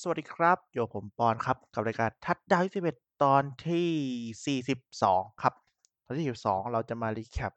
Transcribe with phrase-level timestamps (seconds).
[0.00, 2.62] สวัสดีครับอยู่กับผมปอนครับ กับรายการทัดดาว
[2.92, 5.54] 21ตอนที่ 42 ครับ
[6.04, 7.52] ตอนที่ 42 เราจะมารีแคป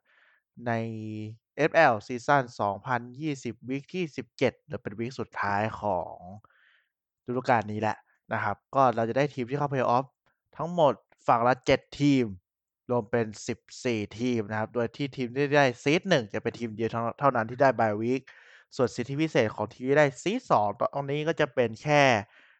[0.66, 0.72] ใน
[1.70, 2.42] FL ซีซั่น
[3.06, 4.04] 2020 วีคที่
[4.38, 6.14] 17 หรือเป็น week สุดท้ายของ
[7.26, 7.96] ฤดูกาลนี้แหละ
[8.32, 10.04] นะครับ ก็เราจะได้ทีมที่เข้าเพลย์ออฟ
[10.56, 10.94] ทั้งหมด
[11.26, 12.24] ฝั่งละ 7 ทีม
[12.90, 13.26] รวมเป็น
[13.72, 18.22] 14 ทีมนะครับ โดยที่ทีมที่ได้ seed หนึ่งจะเป็นทีมเดียวเท่านั้นที่ได้ bye week
[18.76, 22.02] ส่วนสิทธิพิเศษของทีมที่ได้ซีสองตรงนี้ก็จะเป็นแค่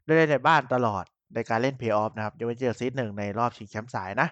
[0.05, 1.05] ได้เล่นในบ้านตลอด
[1.35, 4.29] ในการเล่นเพย์ออฟนะครับยังไม่เจอซีดหนึ่งในรอบชิงแชมป์สายนะ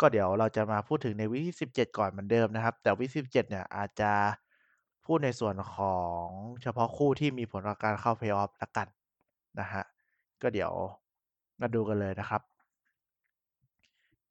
[0.00, 4.12] ก็เดี๋ยวเราจะมาพูดถึงในวิที่17 ก่อนเหมือนเดิมนะครับ แต่วิที่17 เนี่ยอาจจะ
[5.06, 6.26] พูดในส่วนของ
[6.62, 8.88] เฉพาะคู่ที่มีผลต่อการเข้าเพย์ออฟละกัน
[9.60, 9.84] นะฮะ
[10.42, 10.72] ก็เดี๋ยว
[11.60, 12.42] มาดูกันเลยนะครับ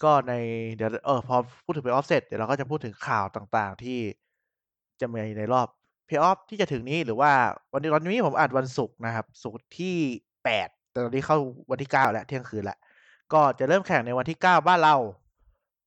[0.03, 0.33] ก็ใน
[0.75, 3.99] เดี๋ยวเออพอพูดถึงเพย์ออฟเสร็จเดี๋ยวเราก็จะพูดถึงข่าวต่างๆที่
[4.99, 5.67] จะมีในรอบ
[6.05, 7.31] เพย์ออฟที่จะถึงนี้หรือว่า
[7.73, 9.95] วันนี้วันนี้ผมอัดวันศุกร์นะครับศุกร์ที่
[10.43, 11.37] แปดแต่ตอนนี้เข้า
[11.71, 12.77] วันที่เก้าแล้วเที่ยงคืนแล้ว
[13.33, 14.95] ก็จะเริ่มแข่งในวันที่เก้าบ้านเรา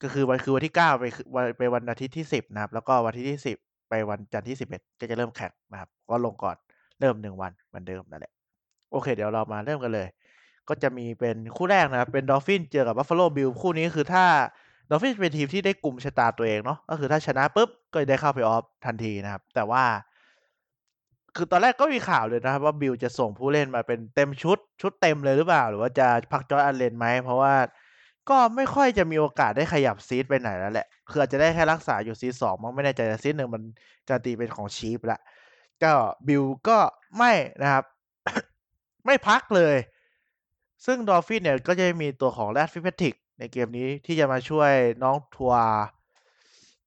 [0.02, 3.56] ก็คือวันคือวันที่เก้าไปวันไปวันอาทิตย์ที่สิบนะครับ แล้วก็วันที่ที่สิบ
[3.88, 6.56] ไปวันจันทร์ที่สิบเอ็ดก็จะเริ่มแข่งนะครับ ก็ลงก่อน
[7.00, 8.32] เริ่มหนึ่งวันเหมือนเดิมนั่นแหละ
[8.90, 10.08] โอเค เดี๋ยวเรามาเริ่มกันเลย
[10.68, 14.24] ก็จะมีเป็นคู่แรกนะครับเป็น Dolphin เจอกับ Buffalo Bill คู่นี้คือถ้า
[14.90, 19.84] Dolphin เป็นทีมที่ได้กลุ่มชะตาตัวเองเนาะก็คือถ้าชนะปุ๊บก็จะได้เข้าเพย์ออฟทันทีนะครับ แต่ว่า
[21.36, 27.54] คือตอนแรกก็มีข่าวเลยนะครับ ว่าบิลจะส่งผู้เล่นมาเป็นเต็มชุด ชุดเต็มเลยหรือเปล่า หรือว่าจะพัก Josh Allen ไหมเพราะว่า
[28.30, 33.62] ก็ไม่ค่อยจะมีโอกาสได้ขยับ seed ไปไหนแล้วแหละ คืออาจจะได้แค่รักษาอยู่ seed สองมันไม่แน่ใจแต่ seed หนึ่งมัน
[34.08, 35.20] การันตีเป็นของ Chief ละ
[35.82, 35.92] ก็
[36.28, 36.78] บิลก็
[37.16, 37.84] ไม่นะครับ
[39.06, 39.76] ไม่พักเลย
[40.86, 45.64] ซึ่ง Dolphin เนี่ยก็จะมีตัวของแรดฟิฟติก ในเกมนี้ที่จะมาช่วยน้อง Tua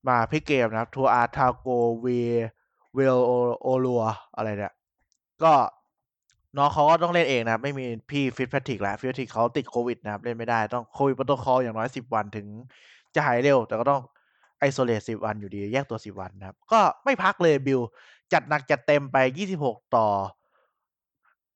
[0.08, 4.04] มาพลิกเกมนะครับ Tua Tagovailoa
[4.36, 4.74] อะไรเนี่ย
[5.44, 5.54] ก็
[6.58, 12.48] น้องเขาก็ต้องเล่นเองนะครับ ไม่มีพี่ Fitzpatrick แล้ว Fitzpatrick เขาติดโควิดนะครับ เล่นไม่ได้ต้องโควิดโปรโตคอลอย่างน้อยสิบวันถึง
[13.16, 14.02] จะหายเร็ว แต่ก็ต้อง
[14.60, 17.80] isolate สิบวันอยู่ดี แยกตัวสิบวันนะครับ ก็ไม่พักเลยบิล
[18.34, 20.08] จัดหนักจัดเต็มไปยี่สิบหกต่อ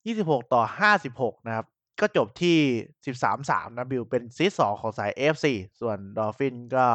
[0.05, 1.65] ยี่สิบหกต่อห้าสิบหกนะครับ
[1.99, 2.57] ก็จบที่
[3.05, 5.47] สิบสามสามนะบิลเป็น seed สองของสาย AFC
[5.79, 6.85] ส่วน Dolphin ก็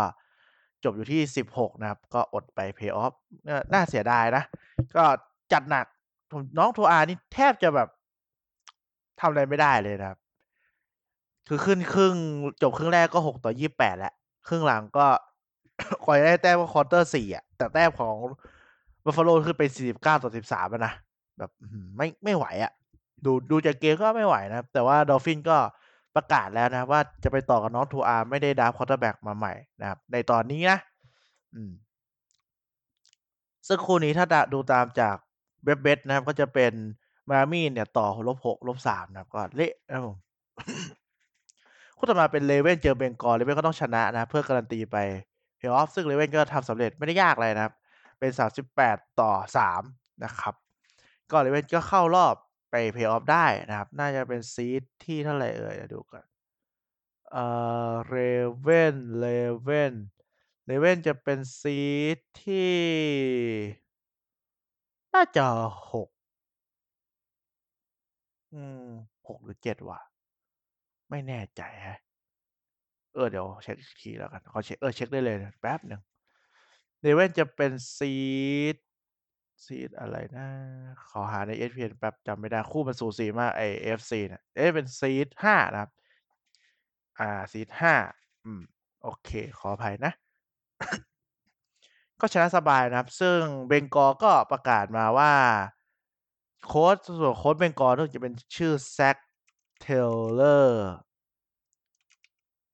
[0.85, 3.13] จบอยู่ที่สิบหกนะครับ ก็อดไปเพย์ออฟ
[3.73, 4.45] น่าเสียดายนะ
[4.97, 5.05] ก็
[5.53, 5.87] จัดหนัก
[6.59, 7.89] น้อง Tua นี่แทบจะแบบ
[9.21, 10.19] ทำอะไรไม่ได้เลยนะครับ
[11.49, 12.15] คือขึ้นครึ่ง
[12.63, 14.15] จบครึ่งแรกก็หกต่อยี่แปดแหละ
[14.49, 15.07] ครึ่งหลังก็
[16.05, 18.15] ค่อยได้แต้มว่า quarter สี่อะ แต่แต้มของ
[19.05, 20.93] Buffalo ขึ้นไปสี่สิบเก้าต่อสิบสามนะ
[21.39, 21.51] แบบ
[21.97, 22.73] ไม่ไม่ไหวอะ
[23.25, 25.59] ดูดูจากเกมก็ไม่ไหวนะครับ แต่ว่า Dolphin ก็
[26.17, 30.79] ประกาศแล้วนะว่าจะไปต่อกับน้อง Tua ไม่ได้ draft quarterback มาใหม่นะครับ ในตอนนี้นะ
[31.55, 31.73] อืม
[33.67, 35.17] ซึ่งคู่นี้ถ้าดูตามจาก
[35.65, 36.73] เว็บ bet นะครับ ก็จะเป็น
[37.31, 40.17] Miami เนี่ยต่อลบหกลบสามนะครับก็เละนะผม
[41.97, 44.97] คู่ต่อมาเป็น Raven เจอ Bengal Raven ก็ต้องชนะนะ เพื่อการันตีไป
[45.57, 47.75] เพย์ออฟซึ่ง Raven ก็ทำสำเร็จไม่ได้ยากเลยนะครับ
[48.19, 49.83] เป็นสามสิบแปดต่อสาม
[50.25, 50.55] นะครับ
[51.31, 52.35] ก็ Raven ก็เข้ารอบ
[52.71, 56.25] ไปเพย์ออฟได้นะครับ น่าจะเป็น seed ที่เท่าไหร่เอ่ยดูกัน
[57.31, 57.45] เอ่
[57.91, 59.95] อ Raven Raven
[60.67, 62.79] Raven จะเป็น seed ที่
[65.15, 65.47] น่าจะ
[65.91, 66.09] หก
[68.53, 68.89] อืม
[69.27, 69.99] หกหรือเจ็ดว่ะ
[71.11, 71.99] ไม่แน่ใจฮะ
[73.15, 76.01] เออเดี๋ยวเช็คอีกทีแล้วกันขอเช็คเออเช็คได้เลยแป๊บหนึ่ง
[77.01, 78.77] Raven จะเป็น seed
[79.65, 80.47] seed อะไรนะ
[81.11, 85.91] ขอหาใน ESPN แป๊บจำไม่ได้คู่มันสูสีมากไอ AFC เนี่ยเอ๊ะเป็น seed ห้านะครับ
[87.19, 87.95] อ่า seed ห้า
[88.45, 88.63] อืม
[89.03, 90.13] โอเค ขออภัยนะ
[92.21, 95.33] ก็ชนะสบายนะครับ ซึ่ง Bengal ก็ประกาศมาว่า
[96.67, 99.17] โค้ชส่วนโค้ช Bengal จะเป็นชื่อ Zac
[99.81, 100.91] Taylor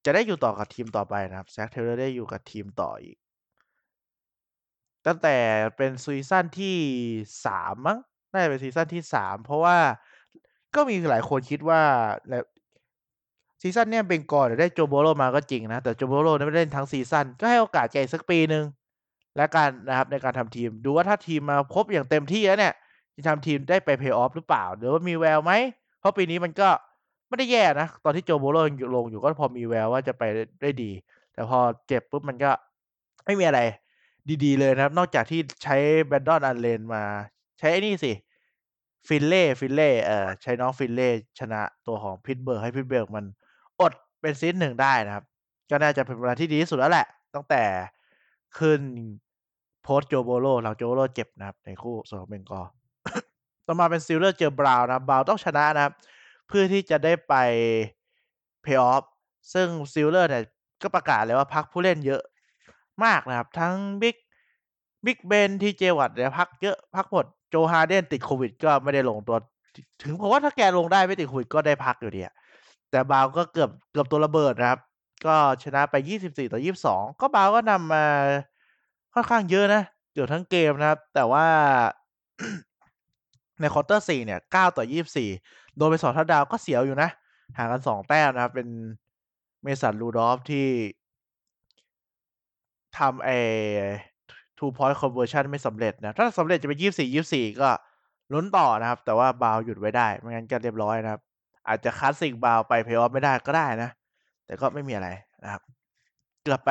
[0.05, 3.17] จะได้อยู่ต่อกับทีมต่อไปนะครับ Zac Taylor ได้อยู่กับทีมต่ออีก
[5.07, 5.37] ตั้งแต่
[5.77, 6.77] เป็น season ที่
[7.47, 7.99] สามมั้ง
[8.33, 9.77] น่าจะเป็น season ที่สามเพราะว่า
[10.75, 11.83] ก็มีหลายคนคิดว่า
[12.29, 12.45] แล้ว
[13.61, 18.65] season เนี้ย Bengal ได้ Joe Burrow มาก็จริงนะ แต่ Joe Burrow ไม่ได้เล่นทั้ง season ก็ให้โอกาสแกสักปีหนึ่ง
[19.37, 22.75] และการนะครับในการทำทีม ดูว่าถ้าทีมมาครบอย่างเต็มที่แล้วเนี่ย
[23.17, 25.53] จะทำทีมได้ไปเพย์ออฟหรือเปล่า หรือว่ามีแววไหม
[26.01, 26.69] เพราะปีนี้มันก็
[27.29, 28.59] ไม่ได้แย่นะ ตอนที่ Joe Burrow
[28.95, 30.23] ลงอยู่ก็พอมีแววว่าจะไป
[30.63, 30.91] ได้ดี
[31.33, 31.59] แต่พอ
[31.89, 32.51] เจ็บปุ๊บมันก็
[33.25, 33.61] ไม่มีอะไร
[34.45, 35.77] ดีๆ เลยนะครับ นอกจากที่ใช้
[36.07, 37.03] Brandon Allen มา
[37.59, 38.13] ใช้ไอ้นี่สิ
[39.09, 43.25] Finley Finley เออใช้น้อง Finley ชนะตัวของ Pittsburgh ให้ Pittsburgh มัน
[43.81, 45.25] อดเป็น seed หนึ่งได้นะครับ
[45.71, 47.63] ก็น่าจะเป็นเวลาที่ดีที่สุดแล้วแหละ ตั้งแต่
[48.59, 48.81] ขึ้น
[49.83, 52.63] โพสโจโบโลหลังโจโบโลเจ็บนะครับ ในคู่ส่วนของเบงกอ
[53.67, 55.93] ต่อมาเป็นซิลเลอร์เจอบราวนะบราวต้องชนะนะครับ
[56.49, 57.35] เพื่อที่จะได้ไป
[58.65, 59.05] Play-off
[59.53, 60.45] ซึ่ง Steelers เนี่ย
[60.83, 62.23] ก็ประกาศเลยว่าพักผู้เล่นเยอะ
[63.05, 64.17] มากนะครับ ทั้ง Big
[65.07, 69.37] Big Ben TJ Watt เนี่ยพักเยอะพักหมด Joe Harden ติดโควิด ก็ไม่ได้ลงตัว
[70.03, 72.23] ถึงผมว่าถ้าแกลงได้ไม่ติดโควิดก็ได้พักอยู่ดี
[72.91, 74.81] แต่ Browns ก็เกือบเกือบตัวระเบิดนะครับ
[75.27, 75.95] ก็ชนะไป
[76.59, 78.05] 24-22ก็ Browns ก็นำมา
[79.15, 79.83] ค่อนข้างเยอะนะ
[80.13, 81.47] เกือบทั้งเกมนะครับ แต่ว่า
[83.61, 84.41] ในควอเตอร์4เนี่ย
[85.09, 87.11] 9-24โดนไป2ทัชดาวก็เสียวอยู่นะ
[87.57, 88.69] ห่างกัน2แต้มนะครับ เป็น
[89.65, 90.67] Mason Rudolph ที่
[92.99, 93.37] ทำไอ้
[94.59, 96.79] two point conversion ไม่สำเร็จนะ ถ้าสำเร็จจะเป็น
[97.21, 97.71] 24-24ก็
[98.33, 101.21] ลุ้นต่อนะครับ แต่ว่า Browns หยุดไว้ได้ ไม่งั้นก็เรียบร้อยนะครับ
[101.69, 103.91] อาจจะ Classic Browns ไป Play-off ไม่ได้ก็ได้นะ
[104.47, 105.09] แต่ก็ไม่มีอะไร
[105.43, 105.63] นะครับ
[106.43, 106.71] เกือบไป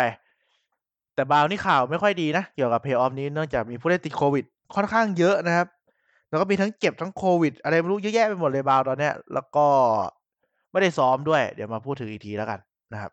[1.16, 4.46] แต่ Browns นี่ข่าวไม่ค่อยดีนะ เกี่ยวกับ Play-off นี้เนื่องจากมีผู้เล่นติดโควิด
[4.76, 5.68] ค่อนข้างเยอะนะครับ
[6.30, 9.68] แล้วก็มีทั้งเจ็บทั้งโควิด อะไรไม่รู้เยอะแยะไปหมดเลย Browns ตอนเนี้ย แล้วก็
[10.72, 12.60] ไม่ได้ซ้อมด้วย เดี๋ยวมาพูดถึงอีกทีแล้วกัน
[12.94, 13.12] นะครับ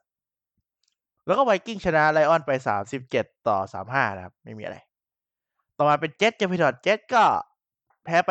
[1.31, 2.53] แล้วก็ Vikings ชนะ Lions ไป
[3.15, 4.77] 37-35 นะครับ ไม่มีอะไร
[5.79, 7.25] ต่อมาเป็น Jets เจอ Patriots Jets ก็
[8.05, 8.31] แพ้ไป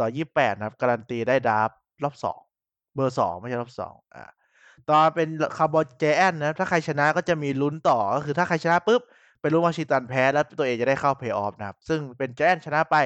[0.00, 1.70] 14-28 นะครับ การันตีได้ดราฟ
[2.02, 2.14] รอบ
[2.54, 4.24] 2 เบอร์ 2 ไม่ใช่รอบ 2 อ่า
[4.88, 9.00] ต่อมาเป็น Cowboys Giants นะครับ ถ้าใครชนะก็จะมีลุ้นต่อ ก็คือถ้าใครชนะปุ๊บ
[9.40, 12.96] ไปลุ้น Washington แพ้แล้วตัวเองจะได้เข้า Play-off นะครับ ซึ่งเป็น Giants ชนะไป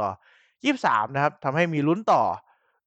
[0.00, 2.22] 19-23 นะครับทำให้มีลุ้นต่อ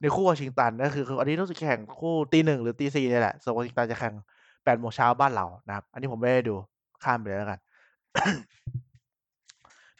[0.01, 4.15] ในคู่ Washington ก็คืออันนี้รู้สึกแข่งคู่ตี1หรือตี4เนี่แหละส่วน Washington จะแข่ง
[4.63, 6.55] 8โมงเช้าบ้านเรานะครับ อันนี้ผมไม่ได้ดู
[7.03, 7.59] ข้ามไปเลยแล้วกัน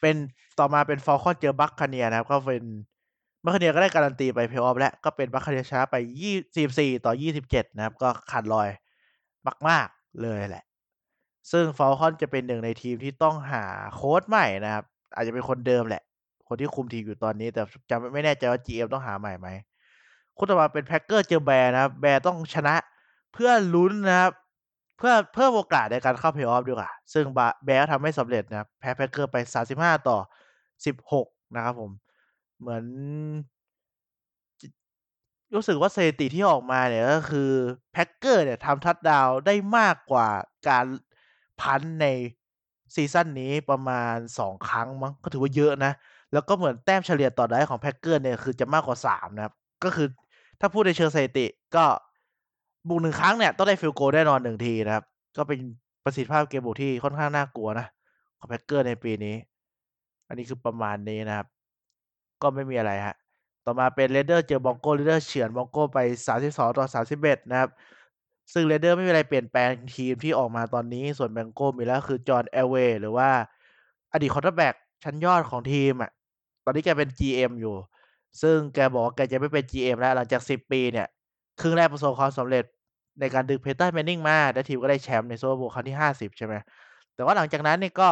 [0.02, 0.16] เป็น
[0.60, 2.64] ต่อมาเป็น Falcons เจอ Buccaneers นะครับ ก็เป็น
[3.44, 5.96] Buccaneers ก็ได้การันตีไป Play-off แล้วก็เป็น Buccaneers ชนะไป
[7.06, 8.70] 24-27นะครับ ก็ขาดลอย
[9.68, 10.66] มากๆเลยแหละ
[11.52, 13.64] ซึ่ง Falcons จะเป็นหนึ่งในทีมที่ต้องหา
[13.96, 14.86] โค้ชใหม่นะครับ
[15.16, 16.04] อาจจะเป็นคนเดิมแหละ
[16.48, 19.48] คนที่คุมทีมอยู่ตอนนี้ แต่จำไม่แน่ใจว่า GM ต้องหาใหม่ไหม
[20.38, 22.76] คู่ต่อมาเป็น Packers เจอ Bears นะครับ Bears ต้องชนะ
[23.34, 24.32] เพื่อลุ้นนะครับ
[25.02, 27.26] เพื่อเพิ่มโอกาสในการเข้า Play-off ดีกว่า ซึ่ง
[27.68, 29.38] บลทำไม่สำเร็จนะครับแพ้ Packers ไป
[30.26, 31.92] 35-16 นะครับผม
[32.60, 32.84] เหมือน
[35.54, 37.52] รู้สึกว่าสถิติที่ออกมาเนี่ยก็คือ
[37.96, 40.28] Packers เนี่ยทำทัชดาวได้มากกว่า
[40.68, 40.86] การ
[41.62, 42.08] พันใน
[42.96, 45.92] ซีซั่นนี้ประมาณ 2 ครั้งมั้งก็ถือว่าเยอะนะ
[46.34, 49.54] แล้วก็เหมือนแต้มเฉลี่ยต่อไดรฟ์ของ Packers เนี่ยคือจะมากกว่า 3 นะครับ
[49.84, 50.08] ก็คือ
[50.60, 51.46] ถ้าพูดในเชิงสถิติ
[51.76, 51.86] ก็
[52.88, 55.04] บุก1ครั้งเนี่ยต้องได้ Field Goal แน่นอน1ทีนะครับ
[55.38, 55.60] ก็เป็น
[56.04, 57.88] ประสิทธิภาพเกมบุกที่ค่อนข้างน่ากลัวนะ
[58.38, 59.36] ของ Packers ในปีนี้
[60.28, 61.48] อันนี้คือประมาณนี้นะครับ
[62.42, 63.16] ก็ไม่มีอะไรครับ
[63.66, 66.00] ต่อมาเป็น Raiders เจอ Broncos Raiders เฉือน Broncos ไป
[66.76, 67.70] 32-31 นะครับ
[68.54, 73.30] ซึ่ง Raiders ไม่มีอะไรเปลี่ยนแปลงทีมที่ออกมาตอนนี้ ส่วน Broncos มีแล้วคือ John Elway หรือว่า
[74.14, 76.12] อดีต Quarterback ชั้นยอดของทีมอะ
[76.66, 77.76] ตอนนี้แกเป็น GM อยู่
[78.42, 81.08] ซึ่งแกบอกว่าแกจะไม่เป็น GM แล้วหลังจาก 10 ปีเนี่ย
[81.60, 82.64] ครึ่งแรกประสบความสำเร็จ
[83.20, 86.56] ในการดึง Peyton Manning มาแล้วทีมก็ได้แชมป์ใน Super Bowl ครั้งที่50ใช่ไหม
[87.16, 88.10] แต่ว่าหลังจากนั้นเนี่ยก็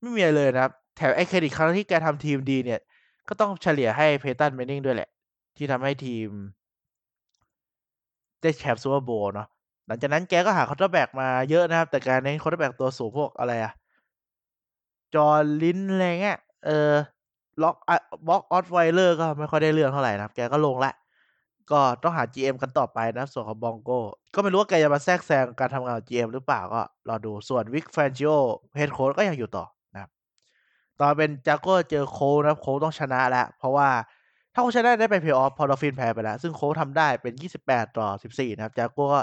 [0.00, 2.80] ไม่มีอะไรเลยนะครับ แถมไอ้เครดิตครั้งที่แกทำทีมดีเนี่ย
[3.28, 5.08] ก็ต้องเฉลี่ยให้ Peyton Manning ด้วยแหละ
[5.56, 6.28] ที่ทำให้ทีม
[8.42, 9.48] ได้แชมป์ Super Bowl เนาะ
[9.86, 13.72] หลังจากนั้นแกก็หา Quarterback มาเยอะนะครับ แต่แกเน้น Quarterback ตัวสูงพวกอะไรอะ
[15.14, 16.92] John Lynch อะไรเงี้ยเออ
[17.60, 17.96] Brock อะ
[18.26, 20.94] Brock Osweiler ก็ไม่ค่อยได้เรื่องเท่าไหร่นะครับ แกก็ลงล้ว
[21.70, 28.36] ก็ต้องหา GM กันต่อไปนะส่วนของ Broncos ก็ไม่รู้ว่าแกจะมาแทรกแซงการทำงานของ GM หรือเปล่าก็รอดูส่วน Vic Fangio
[28.78, 30.10] Head Coach ก็ยังอยู่ต่อนะครับ
[30.98, 33.88] ต่อมาเป็น Jaguars เจอ Colts นะโครับ Colts ต้องชนะแล้ว เพราะว่า
[34.52, 37.34] ถ้า Colts ชนะได้ไป Play-off เพราะ Dolphins แพ้ไปแล้ว ซึ่ง Colts ทำได้เป็น
[37.94, 39.20] 28-14 นะครับ Jaguars ก็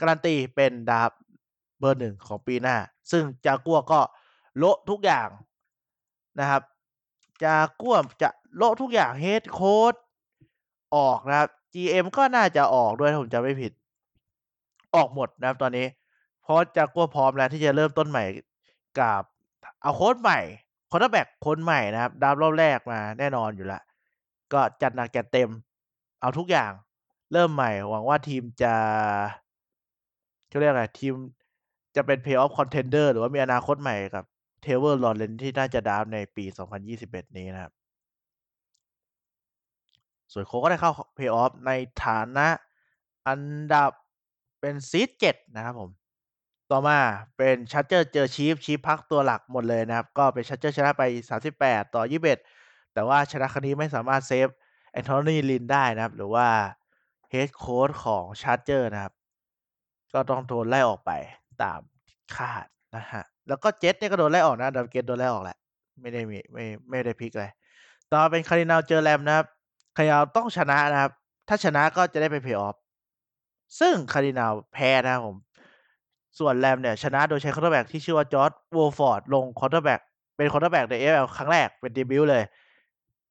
[0.00, 1.20] การันตีเป็นดาฟต์
[1.78, 2.76] เบอร์1ของปีหน้า
[3.10, 4.00] ซึ่ง Jaguars ก็
[4.58, 5.28] โละทุกอย่าง
[6.40, 6.62] นะครับ
[7.42, 9.98] Jaguars จะโละทุกอย่าง Head Coach
[10.96, 13.72] ออกนะครับ GM ก็น่าจะออกด้วยถ้าผมจำไม่ผิด
[14.94, 15.86] ออกหมดนะครับตอนนี้
[16.42, 18.24] เพราะ Jaguars พร้อมแล้วที่จะเริ่มต้นใหม่
[19.00, 19.22] กับ
[19.82, 20.40] เอาโคชใหม่
[20.90, 23.82] Quarterback คนใหม่นะครับดาฟต์รอบแรกมาแน่นอนอยู่ล้ว
[24.52, 25.50] ก็จัดหนักจัดเต็ม
[26.20, 26.72] เอาทุกอย่าง
[27.32, 28.74] เริ่มใหม่ หวังว่าทีมจะ
[30.48, 31.14] เขาเรียกอะไรทีม
[31.96, 34.24] จะเป็น Play-off Contender หรือว่ามีอนาคตใหม่กับ
[34.64, 36.44] Trevor Lawrence ที่น่าจะดาฟต์ในปี
[36.90, 37.72] 2021 นี้นะครับ
[40.32, 41.70] ส่วน Colts ก็ได้เข้า Play-off ใน
[42.04, 42.48] ฐานะ
[43.28, 43.42] อัน
[43.74, 43.90] ดับ
[44.60, 45.90] เป็นซีด7นะครับผม
[46.70, 46.98] ต่อมา
[47.36, 51.02] เป็น Chargers เจอ Chiefs Chiefs พักตัวหลักหมดเลยนะครับ ก็เป็น Chargers ชนะไป
[51.78, 54.48] 38-21 แต่ว่าชนะครั้งนี้ไม่สามารถเซฟ
[54.98, 56.48] Anthony Lynn ได้นะครับ หรือว่า
[57.32, 59.12] Head Coach ของ Chargers นะครับ
[60.14, 61.10] ก็ต้องโดนไล่ออกไป
[61.62, 61.80] ตาม
[62.34, 62.66] คาด
[62.96, 65.58] นะครับแล้วก็ Jets เนี่ยก็โดนไล่ออกนะ Adam Gase โดนไล่ออกแหละ
[66.00, 67.46] ไม่ได้มีไม่ไม่ได้พลิกอะไร
[68.10, 69.46] ต่อเป็น Cardinals เจอ Rams นะครับ
[69.96, 71.12] Cardinals ต้องชนะนะครับ
[71.48, 72.76] ถ้าชนะก็จะได้ไปเพลย์ออฟ
[73.80, 75.36] ซึ่ง Cardinals แพ้นะครับผม
[76.38, 80.00] ส่วน Rams เนี่ยชนะโดยใช้ quarterback ที่ชื่อว่า John Wolford ลง quarterback
[80.36, 82.44] เป็น quarterback ใน NFL ครั้งแรกเป็นเดบิวต์เลย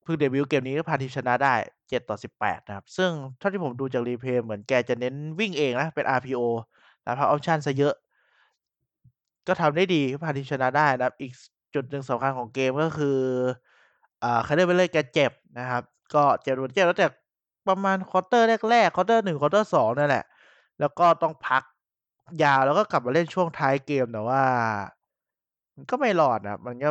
[0.04, 6.42] เพิ่งเดบิวต์เกมนี้ก็พาทีมชนะได้7ต่อ18นะครับ ซึ่งเท่าที่ผมดูจาก replay เหมือนแกจะเน้นวิ่งเองนะ เป็น RPO
[7.04, 7.94] run pass option ซะเยอะ
[9.48, 11.32] ก็ทำได้ดีพาทีมชนะได้นะครับ อีก
[11.76, 13.18] จุดหนึ่งสำคัญของเกมก็คือ
[14.24, 17.08] อ่า Kyler Murray แกเจ็บนะครับ ก็เจ็บเจ็บแล้วแต่
[17.68, 20.26] ประมาณ quarter แรกๆ quarter หนึ่ง quarter สองนั่นแหละ
[20.80, 21.64] แล้วก็ต้องพัก
[22.44, 24.42] ยาวแล้วก็กลับมาเล่นช่วงท้ายเกมแต่ว่า
[25.76, 26.90] มันก็ไม่รอดนะมันก็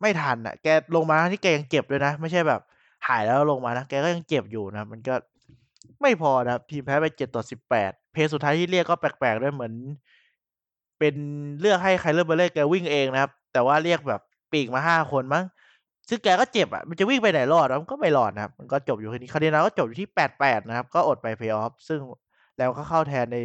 [0.00, 2.60] ไม่ทันอะ แกลงมาที่แกยังเจ็บด้วยนะ ไม่ใช่แบบ
[3.08, 5.14] หายแล้วลงมานะ แกก็ยังเจ็บอยู่นะ มันก็
[6.02, 9.74] ไม่พอนะทีมแพ้ไปเจ็ดต่อสิบแปด play สุดท้ายที่เรียกก็แปลกๆด้วยเหมือน
[10.98, 11.14] เป็น
[11.60, 14.20] เลือกให้ Kyler Murray แกวิ่งเองนะครับ แต่ว่าเรียกแบบ
[14.52, 15.44] ปีกมาห้าคนมั้ง
[16.08, 22.00] ซึ่งแกก็เจ็บอะ มันจะวิ่งไปไหนรอดมันก็ไม่รอดนะครับ มันก็จบอยู่แค่นี้ Cardinals ก็จบอยู่ที่แปดแปดนะครับ ก็อดไปเพย์ออฟ ซึ่ง
[22.58, 23.38] แล้วก็เข้าแทนใน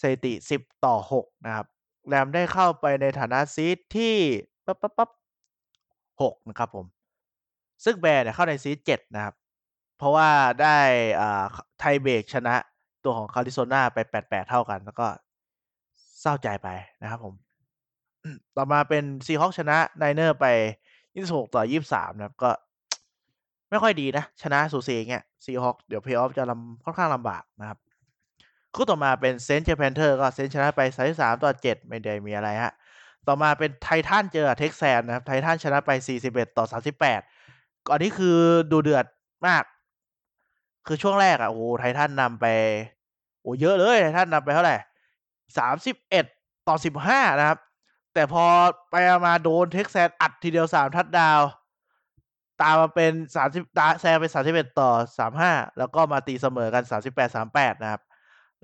[0.00, 1.66] สถิติสิบต่อหกนะครับ
[2.08, 4.14] Rams ได้เข้าไปในฐานะ seed ที่
[4.66, 5.10] ปั๊บปั๊บปั๊บ
[6.22, 6.86] หกนะครับผม
[7.84, 9.34] ซึ่ง Bears เนี่ยเข้าใน seed เจ็ดนะครับ
[9.98, 10.28] เพราะว่า
[10.62, 10.78] ได้
[11.20, 11.44] อ่า
[11.78, 12.54] tiebreak ชนะ
[13.04, 15.06] ตัวของคาริโซนาไปแปดแปดเท่ากัน แล้วก็
[16.20, 16.68] เศร้าใจไป
[17.02, 17.34] นะครับผม
[18.56, 20.46] ต่อมาเป็น Seahawks ชนะ Niners ไป
[21.14, 22.50] ยี่สิบหกต่อยี่สิบสามนะครับ ก็
[23.70, 27.78] ไม่ค่อยดีนะ ชนะสูสีเงี้ย Seahawks เดี๋ยวเพย์ออฟจะลำค่อนข้างลำบากนะครับ
[28.74, 32.72] คู่ต่อมาเป็น Saints เจอ Panthers ก็ Saints ชนะไปสามสามต่อเจ็ดไม่ได้มีอะไรฮะ
[33.26, 37.20] ต่อมาเป็น Titans เจอ Texans นะครับ Titans ชนะไปสี่สิบเอ็ดต่อสามสิบแปด
[37.86, 38.38] เกมนี้คือ
[38.72, 39.06] ดูเดือด
[39.46, 39.64] มาก
[40.86, 42.46] คือช่วงแรกอะโอ้โห Titans นำไป
[43.40, 44.76] โอ้เยอะเลย Titans นำไปเท่าไหร่
[45.58, 46.26] สามสิบเอ็ด
[46.68, 47.58] ต่อสิบห้านะครับ
[48.14, 48.44] แต่พอ
[48.90, 48.94] ไป
[49.26, 51.40] มาโดน Texans อัดทีเดียวสาม touchdown
[52.62, 58.02] ตามมาเป็นสามสิบตาแซงเป็นสามสิบเอ็ดต่อสามห้าแล้วก็มาตีเสมอกันสามสิบแปดสามแปดนะครับ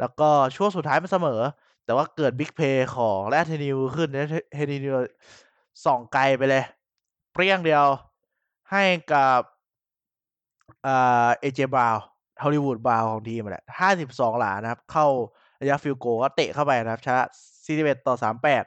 [0.01, 1.41] แล้วก็ช่วงสุดท้ายมันเสมอ
[1.85, 4.09] แต่ว่าเกิดบิ๊กเพย์ของแรดเทนิวขึ้น
[4.53, 4.97] เทนิว
[5.85, 6.65] ส่องไกลไปเลย
[7.33, 7.87] เปรี้ยงเดียว
[8.71, 9.41] ให้กับ
[10.87, 11.61] อ่า A.J.
[11.77, 15.07] Brown Hollywood Brown ของทีมแหละห้าสิบสองหลานะครับ เข้า
[15.61, 17.23] ระยะ field goal ก็เตะเข้าไปนะครับชนะ
[17.65, 18.65] สี่สิบเอ็ดต่อสามแปด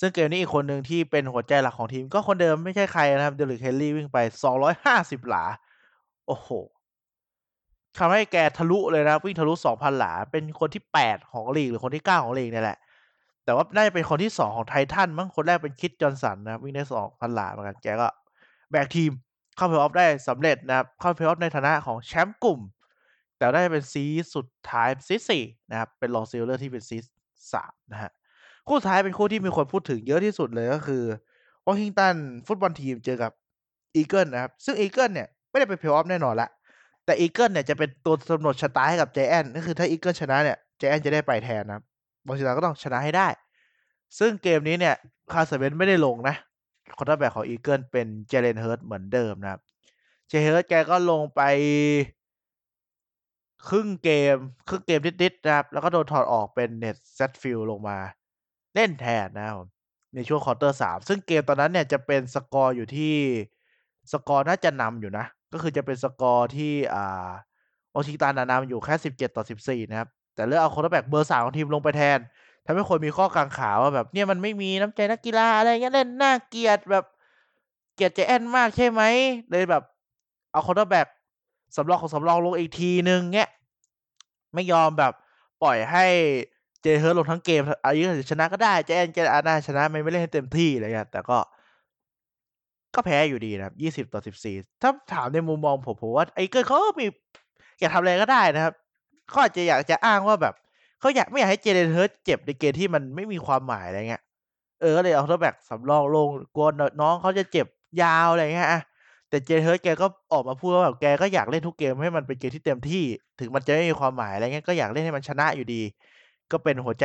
[0.00, 5.44] ซึ่งเกมนี้อีกคนหนึ่งที่เป็นหัวใจหลักของทีม ก็คนเดิมไม่ใช่ใครนะครับ Derrick Henry วิ่งไปสองร้อยห้าสิบหลา
[6.26, 6.48] โอ้โห
[7.98, 12.78] ทำให้แกทะลุเลยนะ วิ่งทะลุสองพันหลา เป็นคนที่แปดของลีกหรือคนที่เก้าของลีกเนี่ยแหละ
[13.44, 18.08] แต่ว่าน่าจะเป็นคนที่สองของ Titans มั้งคนแรกเป็น Chris Johnson นะวิ่งได้สองพันหลาเหมือนกันแกก็
[18.70, 19.10] แบกทีม
[19.56, 22.60] เข้าเพลย์ออฟได้สำเร็จนะครับเข้าเพลย์ออฟในฐานะของแชมป์กลุ่ม
[23.38, 26.96] แต่ได้เป็น seed สุดท้าย seed สี่นะครับเป็นรอง Steelers ที่เป็น seed
[27.52, 28.12] สามนะฮะ
[28.68, 31.02] คู่ท้ายเป็นคู่ที่มีคนพูดถึงเยอะที่สุดเลยก็คือ
[31.66, 32.14] Washington
[32.46, 33.32] Football Team เจอกับ
[33.96, 36.48] Eagles นะครับ ซึ่ง Eagles เนี่ย ไม่ได้ไปเพลย์ออฟแน่นอนละ
[37.04, 41.82] แต่ Eagles เนี่ยจะเป็นตัวกำหนดชะตาให้กับ Giants ก็คือถ้า Eagles ชนะเนี่ย Giants จะได้ไปแทนนะครับ
[42.26, 43.28] วอชิงตันก็ต้องชนะให้ได้
[44.18, 44.94] ซึ่งเกมนี้เนี่ย
[45.32, 46.36] Carson Wentz ไม่ได้ลงนะ
[46.96, 49.60] quarterback ของ Eagles เป็น Jalen Hurts เหมือนเดิมนะครับ
[50.28, 51.40] เจเฮิร์ตแกก็ลงไป
[53.68, 54.36] ครึ่งเกม
[54.68, 57.98] ครึ่งเกมนิดๆนะครับ แล้วก็โดนถอดออกเป็น Nate Sudfeld ลงมา
[58.74, 59.66] เล่นแทนนะครับ
[60.14, 63.14] ในช่วง quarter สามซึ่งเกมตอนนั้นเนี่ยจะเป็นสกอร์อยู่ที่
[64.12, 67.28] สกอร์น่าจะนำอยู่นะ ก็คือจะเป็นสกอร์ที่อ่า
[67.94, 72.18] วอชิตันนำอยู่แค่สิบเจ็ดต่อสิบสี่นะครับ แต่เลือกเอา quarterback เบอร์สามของทีมลงไปแทน
[72.66, 77.04] ทำให้คนมีข้อกังขาว่าแบบเนี่ยมันไม่มีน้ำใจนักกีฬาอะไรเงี้ยเล่นน่าเกลียดแบบ
[77.94, 79.02] เกลียดเจแอนมากใช่ไหม
[79.50, 79.82] เลยแบบ
[80.52, 81.08] เอา quarterback
[81.76, 83.50] สำรองของสำรองลงอีกทีนึงเงี้ย
[84.54, 85.12] ไม่ยอมแบบ
[85.62, 86.04] ปล่อยให้
[86.82, 91.38] Jalen Hurts ลงทั้งเกมอาจจะชนะก็ได้ Giants Giants น่าชนะไม่ไม่เล่นให้เต็มที่อะไรเงี้ยแต่ก็
[92.94, 97.06] ก็แพ้อยู่ดีนะครับยี่สิบต่อสิบสี่ถ้าถามในมุมมองผมผมว่า Eagles เขามี
[97.80, 98.74] อยากทำอะไรก็ได้นะครับ
[99.28, 100.54] เขาอาจจะอยากจะอ้างว่าแบบ
[101.00, 104.22] เขาอยากไม่อยากให้ Jalen Hurts เจ็บในเกมที่มันไม่มีความหมายอะไรเงี้ย
[104.80, 106.66] เออก็เลยเอาตัวแบกสำรองลงกลัว
[107.00, 107.66] น้องเขาจะเจ็บ
[108.02, 108.80] ยาวอะไรเงี้ยอะ
[109.28, 113.04] แต่เจเฮิร์ตแกก็ออกมาพูดว่าแบบแกก็อยากเล่นทุกเกมให้มันเป็นเกมที่เต็มที่
[113.40, 115.82] ถึงมันจะไม่มีความหมายอะไรเงี้ยก็อยากเล่นให้มันชนะอยู่ดี
[116.52, 117.04] ก็เป็นหัวใจ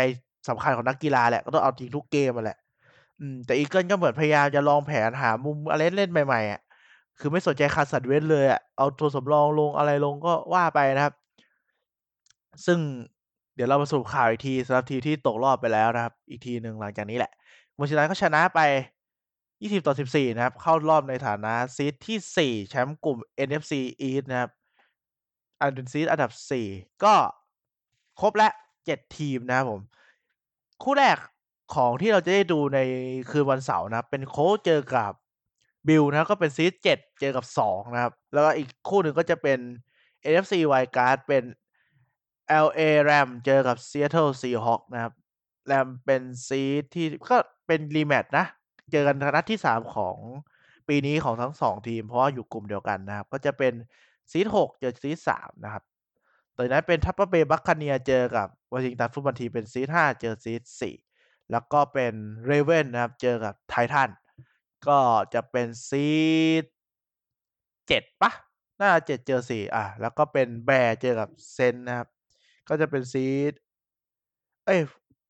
[0.49, 2.57] สำคัญของนักกีฬาแหละก็ต้องเอาจริงทุกเกมมาแหละ
[3.19, 6.61] อืม แต่ Eagles ก็เหมือนพยายามจะลองแผนหามุมอะไรเล่นใหม่ๆอะ
[7.19, 11.13] คือไม่สนใจ Carson Wentz เลยอะเอาตัวสำรองลงอะไรลงก็ว่าไปนะครับ
[12.65, 12.79] ซึ่ง
[13.55, 17.31] เดี๋ยวเรามาสรุปข่าวอีกทีสำหรับทีมที่ตกรอบไปแล้วนะครับ อีกทีหนึ่งหลังจากนี้แหละ
[17.77, 18.59] มูชินันก็ชนะไป
[19.23, 23.73] 20 ต่อ 14 นะครับ เข้ารอบในฐานะ seed ที่ 4 แชมป์กลุ่ม NFC
[24.09, 24.51] East นะครับ
[25.59, 26.31] อันเป็น seed อันดับ
[26.67, 27.13] 4 ก็
[28.21, 29.81] ครบแล้วะ7ทีมนะครับผม
[30.83, 31.17] คู่แรก
[31.75, 32.79] ของที่เราจะได้ดูใน
[33.29, 35.13] คืนวันเสาร์นะครับ เป็น Colts เจอกับ
[35.87, 39.59] Bills นะก็เป็น seed เจ็ดเจอกับสองนะครับ แล้วก็อีกคู่หนึ่งก็จะเป็น
[40.31, 41.43] NFC Wildcard เป็น
[42.65, 45.13] LA Ram เจอกับ Seattle Seahawks นะครับ
[45.71, 47.37] Ram เป็น seed ที่ก็
[47.67, 48.45] เป็น rematch นะ
[48.91, 50.17] เจอกันนัดที่3ของ
[50.87, 53.73] ปีนี้ของทั้ง2ทีม เพราะว่าอยู่กลุ่มเดียวกันนะครับ ก็จะเป็น
[54.31, 55.83] seed 6เจอ seed 3นะครับ
[56.55, 60.61] ต่อจากนั้นเป็น Tampa Bay Buccaneers เจอกับ Washington Football Team เป็น seed 5เจอ seed
[61.07, 62.13] 4แล้วก็เป็น
[62.49, 64.15] Ravens นะครับ เจอกับ Titans
[64.87, 64.99] ก็
[65.33, 66.07] จะเป็นซี
[66.61, 66.63] ด
[67.87, 68.31] 7เปล่า
[68.81, 72.07] น่าเจะ7เจอ4อ่าแล้วก็เป็น Bears เจอกับ Saints นะครับ
[72.69, 73.53] ก็จะเป็นซีด
[74.65, 74.79] เอ๊ย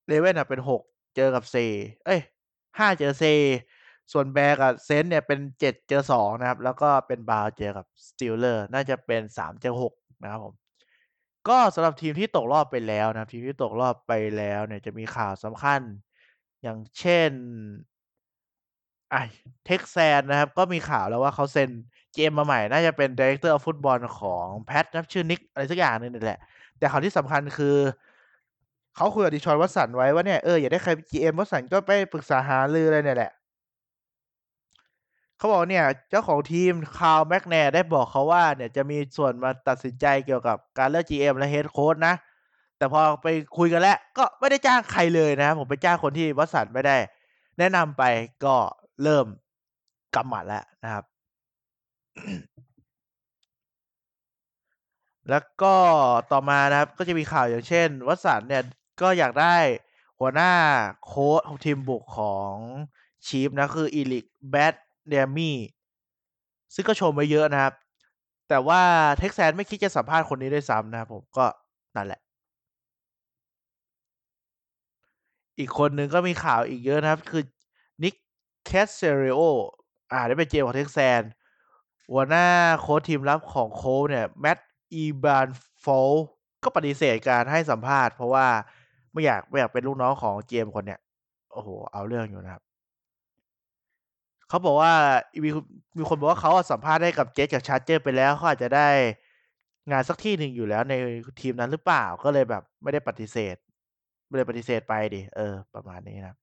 [0.09, 2.21] Ravens อะเป็น6เจอกับ4เอ๊ย
[2.59, 3.13] 5เจอ
[3.61, 10.53] 4ส่วน Bears กับ Saints เนี่ยเป็น7เจอ2นะครับ แล้วก็เป็น Browns เจอกับ Steelers น่าจะเป็น3เจอ6นะครับผม
[11.47, 15.81] ก็สำหรับทีมที่ตกรอบไปแล้วนะครับ ทีมที่ตกรอบไปแล้วเนี่ยจะมีข่าวสำคัญ
[16.63, 17.31] อย่างเช่น
[19.09, 19.21] ไอ่า
[19.67, 21.69] Texans นะครับ ก็มีข่าวแล้วว่าเขาเซ็น
[22.13, 26.39] GM มมาใหม่ น่าจะเป็น Director of Football ของ Pats นะครับชื่อ Nick อะไรสักอย่างนึงนี่แหละ
[26.77, 27.75] แต่ข่าวที่สำคัญคือ
[28.95, 33.31] เขาคุยกับ Deshaun Watson ไว้ว่าเนี่ย เออ อยากได้ใครเป็น GM Watson ก็ไปปรึกษาหารืออะไรเนี่ยแหละ
[35.43, 42.15] เขาบอกเนี่ยเจ้าของทีม Carl McNair ได้บอกเขาว่าเนี่ยจะมีส่วนมาตัดสินใจเกี่ยวกับการเลือก GM และ Head Coach นะ
[42.77, 46.97] แต่พอไปคุยกันแล้ว ก็ไม่ได้จ้างใครเลยนะครับผมไปจ้างคนที่ Watson ไม่ได้
[47.59, 48.03] แนะนำไป
[48.45, 48.55] ก็
[49.03, 49.25] เริ่ม
[50.15, 51.03] กำหมัดแล้วนะครับ
[55.29, 55.75] แล้วก็
[56.31, 58.63] ต่อมานะครับ ก็จะมีข่าวอย่างเช่น Watson เนี่ย
[59.01, 59.55] ก็อยากได้
[60.19, 60.51] หัวหน้า
[61.05, 62.53] โค้ชทีมบุกของ
[63.25, 64.75] Chiefs นะคืออีลิกแบด
[65.11, 65.53] Eric Bieniemy
[66.73, 67.73] ซึ่งก็ชมไว้เยอะนะครับ
[68.49, 68.81] แต่ว่า
[69.21, 71.45] Texans ไม่คิดจะสัมภาษณ์คนนี้ด้วยซ้ำนะครับผมก็
[71.95, 72.21] นั่นแหละ
[75.59, 77.43] อีกคนหนึ่งก็มีข่าวอีกเยอะนะครับ คือ
[78.03, 78.15] Nick
[78.69, 79.41] Caserio
[80.11, 81.27] อ่าได้เป็น GM ของ Texans
[82.11, 82.47] หัวหน้า
[82.79, 84.59] โค้ชทีมลับของ Colts เนี่ย Matt
[85.01, 86.15] Eberflus
[86.63, 88.47] ก็ปฏิเสธการให้สัมภาษณ์ เพราะว่า
[89.11, 90.99] ไม่อยากไม่อยากเป็นลูกน้องของ GM คนเนี้ย
[91.51, 92.63] โอ้โฮเอาเรื่องอยู่นะครับ
[94.53, 94.93] เขาบอกว่า
[95.43, 95.49] มี
[95.97, 98.87] มีคนบอกว่าเขาอะสัมภาษณ์ให้กับ Jets กับ Chargers ไปแล้วเขาอาจจะได้
[99.91, 100.93] งานสักที่หนึ่งอยู่แล้วใน
[101.41, 103.55] ทีมนั้นหรือเปล่าก็เลยแบบ ไม่ได้ปฏิเสธ
[104.27, 106.35] ไม่ได้ปฏิเสธไปดิเออ ประมาณนี้นะ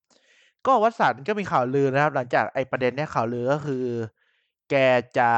[0.65, 3.85] ก็ Watson ก็มีข่าวลือนะครับ หลังจากไอ้ประเด็นเนี้ยข่าวลือก็คือ
[4.69, 4.75] แก
[5.17, 5.31] จะ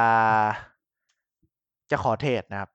[1.90, 2.70] จะขอเทรดนะครับ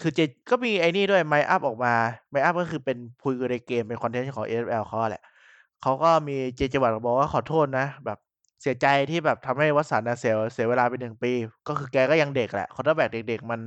[0.00, 1.94] คือเจก็มีไอ้นี่ด้วย Mic Up ออกมา
[2.32, 5.22] Mic Up ก็คือเป็นคุยกันในเกมเป็นคอนเทนต์ของ NFL เขาแหละ
[5.82, 8.18] เขาก็มี JJ Watt บอกว่าขอโทษนะ แบบ
[8.64, 11.32] เสียใจที่แบบทำให้ Watson อะเสียเสียเวลาไป1ปี
[11.68, 13.60] ก็คือแกก็ยังเด็กแหละ Quarterback เด็ก ๆ มัน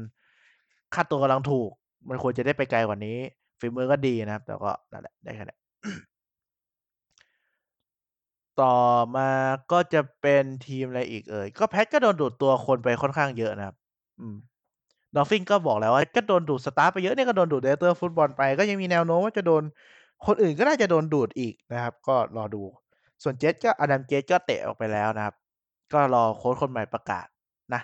[0.94, 1.70] ค่าตัวกำลังถูก
[2.10, 3.18] มันควรจะได้ไปไกลกว่านี้
[3.60, 5.58] ฝีมือก็ดีนะครับ แต่ก็นั่นแหละได้แค่นี้ย
[8.62, 8.78] ต่อ
[9.16, 9.30] มา
[9.72, 13.76] ก็จะเป็นทีมอะไรอีกเอ่ย ก็ Pats ก็โดนดูดตัวคนไปค่อนข้างเยอะนะครับ
[14.20, 14.36] อืม
[15.16, 19.64] Dolphins ก็บอกแล้วว่าก็โดนดูดสตาฟไปเยอะเนี่ยก็โดนดูด Director of Football ไป ก็ยังมีแนวโน้มว่าจะโดน
[20.26, 22.64] คนอื่นก็น่าจะโดนดูดอีกนะครับ ก็รอดู
[23.24, 25.36] ส่วน Jets ก็ Adam Gase ก็เตะออกไปแล้วนะครับ
[25.94, 27.28] ก็รอโค้ชคนใหม่ประกาศ
[27.74, 27.82] นะ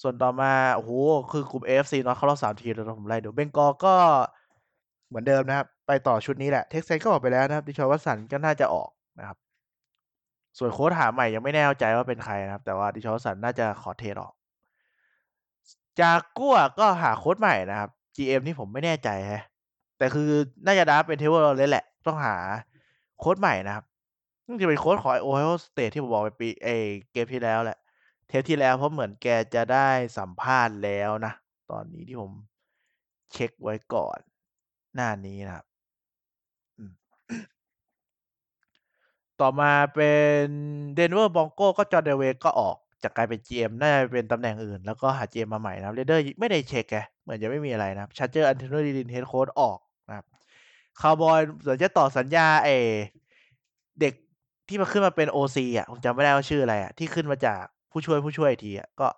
[0.00, 0.90] ส่วนต่อมา โอ้โฮ
[1.32, 3.94] คือกลุ่ม AFC North เขารอบ3ทีแล้วผมไล่ดู Bengals ก็
[5.08, 9.38] เหมือนเดิมนะครับ ไปต่อชุดนี้แหละ Texans ก็ออกไปแล้วนะครับ Deshaun Watson ก็น่าจะออกนะครับ
[10.58, 14.32] ส่วนโค้ชหาใหม่ยังไม่แน่ใจว่าเป็นใครนะครับ แต่ว่า Deshaun Watson น่าจะขอเทออก
[15.98, 19.42] Jaguars ก็หาโค้ชใหม่นะครับ GM นี่ผมไม่แน่ใจแฮะ
[19.98, 20.30] แต่คือ
[20.66, 22.36] น่าจะ draft เป็น Trevor Lawrence แหละ ต้องหา
[23.20, 23.84] โค้ชใหม่นะครับ
[24.46, 26.68] น่าจะเป็นโค้ชของ Ohio State ที่ผมบอกไปปีไอ
[27.12, 27.78] เกมที่แล้วแหละ
[28.28, 31.32] เทปที่แล้วเพราะเหมือนแกจะได้สัมภาษณ์แล้วนะ
[31.70, 32.32] ตอนนี้ที่ผม
[33.32, 34.18] เช็กไว้ก่อน
[34.94, 35.66] หน้านี้นะครับ
[39.40, 40.10] ต่อมาเป็
[40.42, 40.44] น
[40.98, 48.92] Denver Broncos ก็ John Elway ก็ออกจากการเป็น GM น่าจะเป็นตำแหน่งอื่น แล้วก็หา GM มาใหม่นะครับ Raiders ไม่ได้เช็กไงเหมือนจะไม่มีอะไรนะครับ Chargers Anthony
[48.96, 49.78] Lynn Head Coach ออก
[50.08, 50.26] นะครับ
[51.00, 52.68] Cowboys เหมือนจะต่อสัญญาไอ
[54.00, 54.14] เด็ก
[54.68, 59.08] ที่มาขึ้นมาเป็น OC อะผมจำไม่ได้ว่าชื่ออะไรอะ ที่ขึ้นมาจากผู้ช่วยผู้ช่วยทีอะก็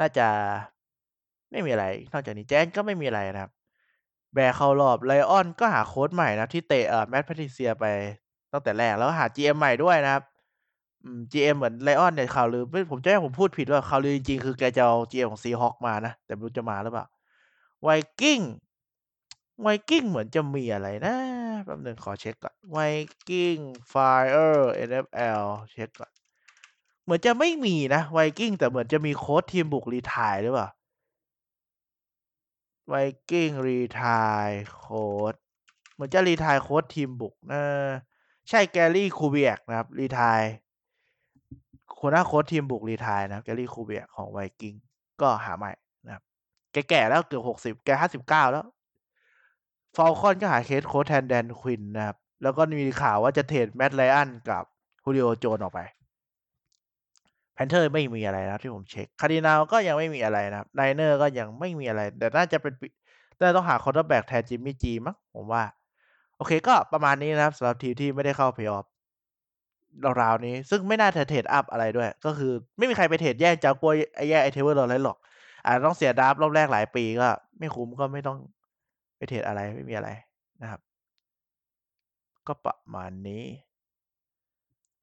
[0.00, 0.26] น่าจะ
[1.50, 3.52] ไม่มีอะไร นอกจากนี้ Giants ก็ไม่มีอะไรนะครับ
[4.36, 7.84] Bears เข้ารอบ Lions ก็หาโค้ชใหม่นะที่เตะเอ่อ Matt Patricia ไป
[8.52, 10.22] ตั้งแต่แรกแล้วหา GM ใหม่ด้วยนะครับ
[11.02, 17.06] อืม GM เหมือน Lions เนี่ยข่าวลือเฮ้ยผมจะให้ผมพูดผิดว่าข่าวลือจริงๆ คือแกจะเอา GM ของ Seahawks มานะ แต่ไม่รู้จะมาหรือเปล่า
[17.86, 18.48] Vikings
[19.64, 21.14] Vikings เหมือนจะมีอะไรนะ
[21.64, 25.42] แป๊บหนึ่งขอเช็กก่อน Vikings Fire NFL
[25.72, 26.12] เช็กก่อน
[27.04, 30.68] เหมือนจะไม่มีนะ Viking แต่เหมือนจะมีโค้ชทีมบุก retire หรือเปล่า
[32.92, 35.34] Vikings retire โค้ช
[35.94, 37.62] เหมือนจะ retire โค้ชทีมบุกนะ
[38.48, 40.48] ใช่ Gary Kubiak นะครับ retire
[41.98, 44.80] หัวหน้าโค้ชทีมบุก retire นะครับ Gary Kubiak ของ Vikings
[45.20, 45.72] ก็หาใหม่
[46.06, 46.22] นะครับ
[46.72, 48.64] แก่ๆแล้วเกือบหกสิบแกห้าสิบเก้าแล้ว
[49.96, 54.64] Falcons ก็หา head coach แทน Dan Quinn นะครับ แล้วก็มีข่าวว่าจะ trade Matt Ryan กับ
[55.04, 55.80] Julio Jones ออกไป
[57.54, 62.72] Panthers ไม่มีอะไรนะที่ผมเช็ค Cardinals ก็ยังไม่มีอะไรนะครับ Niners ก็ยังไม่มีอะไร แต่น่าจะเป็น
[63.40, 65.62] น่าต้องหา quarterback แทน Jimmy G มั้งผมว่า
[66.36, 68.86] โอเคก็ประมาณนี้นะครับสำหรับทีมที่ไม่ได้เข้าเพย์ออฟ
[70.22, 75.18] ราวๆนี้ ซึ่งไม่น่าจะ trade up อะไรด้วย ก็คือไม่มีใครไป trade แย่ง Jaguars ไอแย่งไอเทเวอร์อะไรหรอก
[75.64, 77.28] อาจจะต้องเสีย draft รอบแรกหลายปีก็
[77.58, 78.38] ไม่คุ้มก็ไม่ต้อง
[79.16, 80.08] ไป trade อะไรไม่มีอะไร
[80.62, 80.80] นะครับ
[82.46, 83.44] ก็ประมาณนี้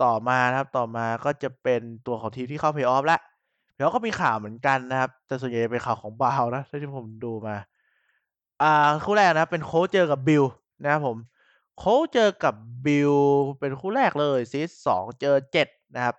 [0.03, 3.21] ต่อมานะครับต่อมาก็จะเป็นตัวของทีมที่เข้าเพย์ออฟแล้ว
[3.73, 7.55] เพย์ออฟก็มีข่าวเหมือนกันนะครับ แต่ส่วนใหญ่เป็นข่าวของบาวนะที่ผมดูมา
[8.61, 10.43] อ่าคู่แรกนะเป็น Colts เจอกับ Bills
[10.83, 11.17] นะครับผม
[11.77, 13.13] Colts เจอกับ Bills
[13.59, 16.15] เป็นคู่แรกเลย seed สองเจอเจ็ดนะครับ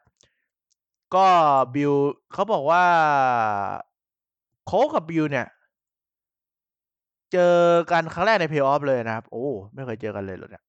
[1.14, 1.26] ก็
[1.74, 1.92] Bills
[2.32, 2.84] เขาบอกว่า
[4.66, 5.46] Colts กับ Bills เนี่ย
[7.34, 7.54] เจอ
[7.92, 10.64] กันครั้งแรกในเพย์ออฟเลยนะครับ โอ้ ไม่เคยเจอกันเลยเหรอเนี่ย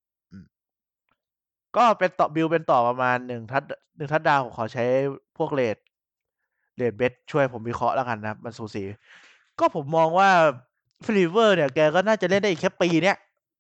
[1.77, 3.63] ก็เป็นต่อบิลเป็นต่อประมาณหนึ่งทัด
[3.97, 4.83] หนึ่งทัดดาวขอใช้
[5.37, 5.77] พวกเลด
[6.77, 8.83] เลดเบสช่วยผมวิเคราะห์แล้วกันนะมันสูสี
[9.59, 10.29] ก็ผมมองว่า
[11.05, 13.17] ฟิลิเวอร์เนี่ยแกก็น่าจะเล่นได้อีกแค่ปีเนี้ย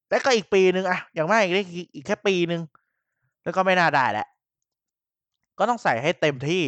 [0.09, 1.63] แล้วก็อีกปีหนึ่งอะอย่างมากอีกได้
[1.95, 2.61] อีกแค่ปีหนึ่ง
[3.43, 4.27] แล้วก็ไม่น่าได้แหละ
[5.59, 6.63] ก็ต้องใส่ให้เต็มที่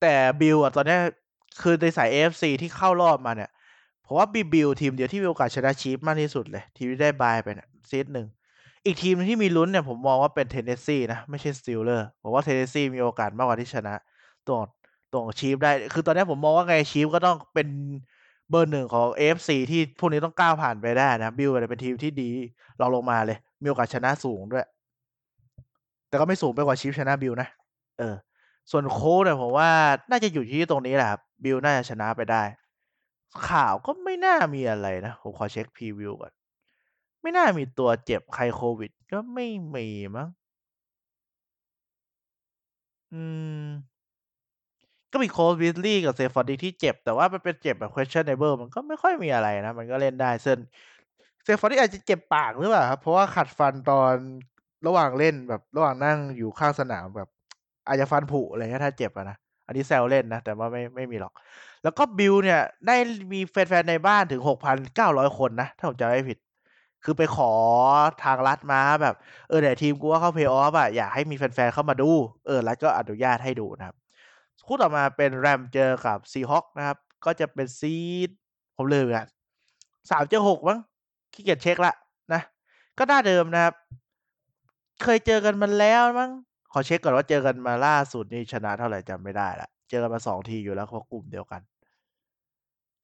[0.00, 0.98] แต่ Bills อะตอนนี้
[1.60, 3.50] คือในสาย AFC ที่เข้ารอบมาเนี่ย
[4.12, 8.26] ผมว่าบี Bills ทีมเดียวที่มีโอกาสชนะ Chiefs มากที่สุดเลย ทีมที่ได้ bye ไปเนี่ย seed หนึ่ง
[8.86, 13.94] อีกทีมที่มีลุ้นเนี่ยผมมองว่าเป็น Tennessee นะ ไม่ใช่ Steelers ผมว่า Tennessee มีโอกาสมากกว่าที่ชนะ
[14.46, 14.58] ตัว
[15.12, 17.68] ตัว Chiefs ได้ คือตอนนี้ผมมองว่าไง Chiefs ก็ต้องเป็น
[18.50, 24.66] เบอร์หนึ่งของ AFC ที่พวกนี้ต้องก้าวผ่านไปได้นะ Bills เป็นทีมที่ดีรองลงมาเลย มีโอกาสชนะสูงด้วย
[26.08, 27.48] แต่ก็ไม่สูงไปกว่า Chiefs ชนะ Bills นะ
[27.98, 28.14] เออ
[28.70, 29.68] ส่วน Colts เนี่ยผมว่า
[30.10, 32.42] น่าจะอยู่ที่ตรงนี้แหละครับ Bills น่าจะชนะไปได้
[33.48, 36.32] ข่าวก็ไม่น่ามีอะไรนะ ผมขอเช็ค preview ก่อน
[37.22, 40.28] ไม่น่ามีตัวเจ็บใครโควิดก็ไม่มีมั้ง
[43.12, 43.16] อื
[43.66, 44.02] ม
[45.12, 50.58] ก็มี Cole Beasley กับ Stefon Diggs ที่เจ็บ แต่ว่ามันเป็นเจ็บแบบ questionable มันก็ไม่ค่อยมีอะไรนะ มันก็เล่นได้ซึ่ง
[51.44, 54.14] Stefon Diggs อาจจะเจ็บปากหรือเปล่าครับ เพราะว่าขัดฟันตอน
[54.86, 57.28] ระหว่างเล่นแบบระหว่างนั่งอยู่ข้างสนามแบบ
[57.86, 61.32] อาจจะฟันผุอะไรเงี้ยถ้าเจ็บอะนะ อันนี้แซวเล่นนะ แต่ว่าไม่ไม่มีหรอก
[61.82, 62.96] แล้วก็ Bills เนี่ยได้
[63.32, 64.42] มีแฟนๆในบ้านถึง
[64.88, 66.38] 6,900 คนนะ ถ้าผมจำไม่ผิด
[67.04, 67.52] คือไปขอ
[68.24, 69.14] ทางรัฐมาแบบ
[69.48, 72.10] เออเดี๋ยวทีมกูว่าเข้าเพย์ออฟอะ อยากให้มีแฟนๆเข้ามาดู
[72.46, 73.96] เออ รัฐก็อนุญาตให้ดูนะครับ
[74.66, 77.96] คู่ต่อมาเป็นแรมเจอกับซีฮอคนะครับ ก็จะเป็นซี
[78.28, 78.30] ด
[78.76, 79.26] ผมเลยอะ
[80.10, 80.78] สามเจอหกมั้ง
[81.32, 81.94] ขี้เกียจเช็คละ
[82.32, 82.42] นะ
[82.98, 83.74] ก็น่าเดิมนะครับ
[85.02, 86.30] เคยเจอกันมาแล้วมั้ง
[86.72, 91.60] ขอเช็คก่อนว่าเจอกันมาล่าสุดนี่ชนะเท่าไหร่จำไม่ได้ละเจอกันมาสองทีอยู่แล้วเพราะกลุ่มเดียวกัน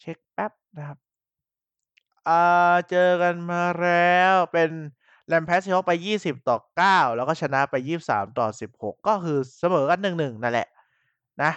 [0.00, 0.98] เช็คแป๊บนะครับ
[2.28, 4.70] อ่าเจอกันมาแล้วเป็น
[5.26, 7.74] แรมแพสซีฮอคไป 20 ต่อ 9 แล้วก็ชนะไป
[8.06, 10.68] 23 ต่อ 16 ก็คือเสมอกัน 1-1 นั่นแหละ
[11.42, 11.52] นะ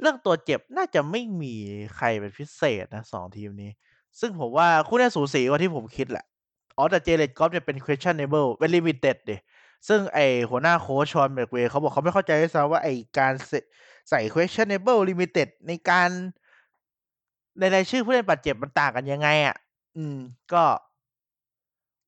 [0.00, 1.54] เรื่องตัวเจ็บน่าจะไม่มี
[1.96, 3.70] ใครเป็นพิเศษนะสองทีมนี้
[4.20, 6.24] ซึ่งผมว่าคู่นี้สูสีกว่าที่ผมคิดแหละ
[6.76, 9.36] อ๋อ แต่เจเลตกอฟจะเป็น questionable เป็น limited ดิ
[9.88, 10.18] ซึ่งไอ
[10.50, 13.32] หัวหน้าโค้ชชอนแบกเวย์เขาบอกเขาไม่เข้าใจด้วยซ้ำว่าไอการ
[14.10, 16.10] ใส่ questionable limited ในการ
[17.58, 19.56] ในรายชื่อผู้เล่นบาดเจ็บมันต่างกันยังไงอะ
[19.96, 20.16] อืม
[20.52, 20.64] ก็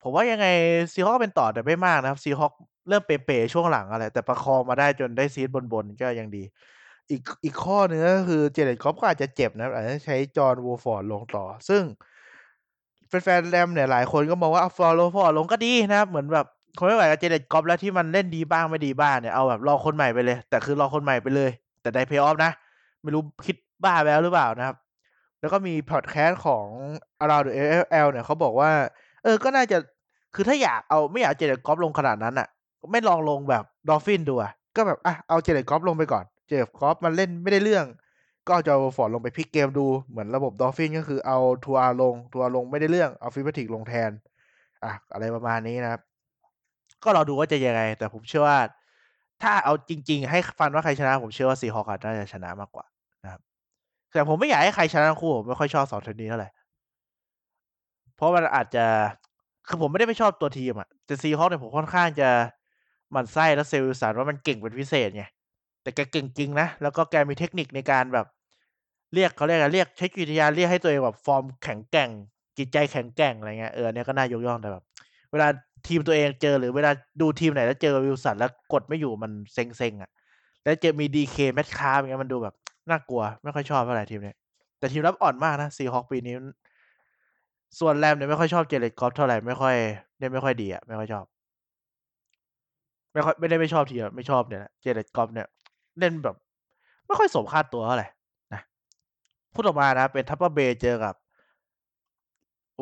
[0.03, 0.47] ผมว่ายังไง
[0.93, 2.53] Seahawks เป็นต่อแต่ไม่มากนะครับ Seahawks
[2.89, 6.43] เริ่มเป๋ๆช่วงหลังอะไร แต่ประคองมาได้จนได้ seed บนๆก็ยังดี
[7.11, 11.83] อีกอีกข้อนึงก็คือ Jared Goff ก็อาจจะเจ็บนะอาจจะใช้ John Wolford ลงต่อ ซึ่ง
[13.09, 16.47] แฟนๆ Rams เนี่ยหลายคนก็มองว่าเอา Wolford ลงก็ดีนะครับ เหมือนแบบ
[16.79, 21.51] คนไม่ไหวกับ Jared Goff แล้วที่มันเล่นดีบ้างไม่ดีบ้างเนี่ยเอาแบบรอคนใหม่ไปเลย แต่คือรอคนใหม่ไปเลย
[21.83, 22.51] แต่ได้เพย์ออฟนะ
[23.03, 24.77] ไม่รู้คิดบ้าแล้วหรือเปล่านะครับ
[25.43, 26.67] แล้วก็มีพอดแคสต์ของ
[27.23, 28.71] Around the NFL เนี่ยเขาบอกว่า
[29.23, 29.77] เออก็น่าจะ
[30.35, 32.49] คือถ้าอยากเอาไม่อยาก Jared Goff ลงขนาดนั้นอะ
[32.91, 37.87] ไม่ลองลงแบบ Dolphins ดูอะก็แบบอะเอา Jared Goff ลงไปก่อน Jared Goff มันเล่นไม่ได้เรื่อง
[38.47, 44.11] ก็เอา Wolford ลงไปพลิกเกมดูเหมือนระบบ Dolphins ก็คือเอา Tua ลง Tua ลงไม่ได้เรื่องเอา Fitzpatrick ลงแทน
[44.85, 46.01] อะอะไรประมาณนี้นะครับ
[47.03, 48.59] ก็เราดูว่าจะยังไง แต่ผมเชื่อว่า
[49.43, 52.85] ถ้าเอาจริง ๆ ให้ฟันว่าใครชนะ ผมเชื่อว่าซีฮอคน่าจะชนะมากกว่า
[54.13, 56.49] แต่ผมไม่อยากให้ใครชนะทั้งคู่ผมไม่ค่อยชอบสองทีมนี้เท่าไหร่
[58.17, 58.85] เพราะมันอาจจะ
[59.69, 62.29] คือผมไม่ได้ไม่ชอบตัวทีมอะแต่ซีฮอคเนี่ยผมค่อนข้างจะ
[63.15, 65.25] มันไส้แล้วเซลล์สันว่ามันเก่งเป็นพิเศษไง
[65.83, 68.27] แต่แกเก่งจริงนะ แล้วก็แกมีเทคนิคในการแบบ
[69.15, 72.11] เรียกเขาเรียกอะไรเรียกใช้จิตวิทยาเรียกให้ตัวเองแบบฟอร์มแข็งแกร่ง
[72.59, 74.85] จิตใจแข็งแกร่งอะไรเงี้ยเออเนี่ยก็น่ายกย่องแต่แบบ
[75.33, 75.49] เวลา
[75.87, 80.11] ทีมตัวเองเจอหรือเวลาดูทีมไหนแล้วเจอวิลสันแล้วกดไม่อยู่มันเซ็งๆอะ
[80.65, 82.55] แล้วเจอมี DK Metcalf อย่างเงี้ยมันดูแบบ
[82.91, 84.35] น่ากลัว ไม่ค่อยชอบเท่าไหร่ทีมนี้
[84.79, 86.35] แต่ทีมรับอ่อนมากนะ Seahawks ปีนี้
[87.79, 89.77] ส่วน Rams เนี่ยไม่ค่อยชอบ Jared Goff เท่าไหร่ไม่ค่อย
[90.19, 91.25] เล่นไม่ค่อยดีอะไม่ค่อยชอบ
[93.13, 95.47] ไม่ค่อยไม่ได้ไม่ชอบทีมอะไม่ชอบเนี่ยแหละ Jared Goff เนี่ย
[95.99, 96.37] เล่นแบบ
[97.07, 98.09] ไม่ค่อยสมค่าตัวเท่าไหร่
[98.53, 98.61] นะ
[99.55, 101.15] คู่ต่อมานะ เป็น Tampa Bay เบย์เจอกับ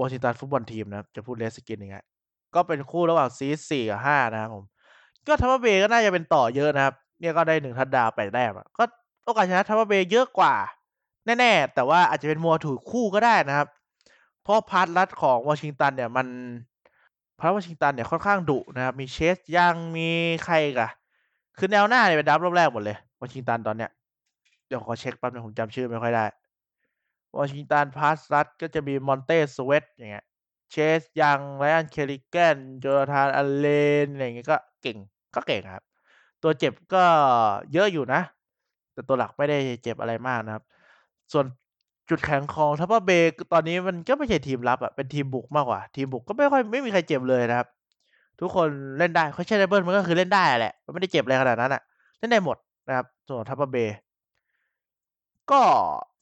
[0.01, 2.05] Washington Football Team นะจะพูด Redskins อีกแล้ว
[2.55, 4.65] ก็เป็นคู่ระหว่าง Seed 4กับ5นะครับผม
[5.27, 8.85] ก็ Tampa Bay ก็น่าจะเป็นต่อเยอะนะครับ เนี่ยก็ได้1ทัชดาวน์8แต้มก็
[9.31, 10.55] อกาสชนะ Tampa Bay เยอะกว่า
[11.27, 13.69] แน่ๆ แต่ว่าอาจจะเป็นมัวถูกคู่ก็ได้นะครับ
[14.43, 16.27] เพราะ Pass Rush ของ Washington เนี่ยมัน
[17.39, 20.09] Pass Washington เนี่ยค่อนข้างดุนะครับ มี Chase Young มี
[20.45, 20.89] ใครกะ
[21.59, 23.91] คือแนวหน้าเนี่ยเป็นดราฟต์รอบแรกหมดเลย Washington ตอนเนี้ย
[24.67, 26.25] เดี๋ยวขอเช็กแป๊บหนึ่งผมจำชื่อไม่ค่อยได้
[27.37, 30.25] Washington Pass Rush ก็จะมี Montez Sweat อย่างเงี้ย
[30.75, 34.97] Chase Young Ryan Kerrigan Jonathan Allen อะไรอย่างงี้ยก็เก่ง
[35.35, 35.85] ก็เก่งครับ
[36.43, 37.05] ตัวเจ็บก็
[37.73, 38.21] เยอะอยู่นะ
[38.93, 40.63] แต่ตัวหลักไม่ได้เจ็บอะไรมากนะครับ
[41.33, 41.45] ส่วน
[42.09, 47.69] จุดแข็งของ Tampa Bay คือตอนนี้มันก็ไม่ใช่ทีมรับอะเป็นทีมบุกมากกว่า ทีมบุกก็ไม่ค่อยไม่มีใครเจ็บเลยนะครับ
[48.41, 51.83] ทุกคนเล่นได้ Questionable มันก็คือเล่นได้แหละมันไม่ได้เจ็บอะไรขนาดนั้นน่ะ
[52.19, 52.57] เล่นได้หมด
[52.89, 53.91] นะครับ ส่วนของ Tampa Bay
[55.51, 55.61] ก็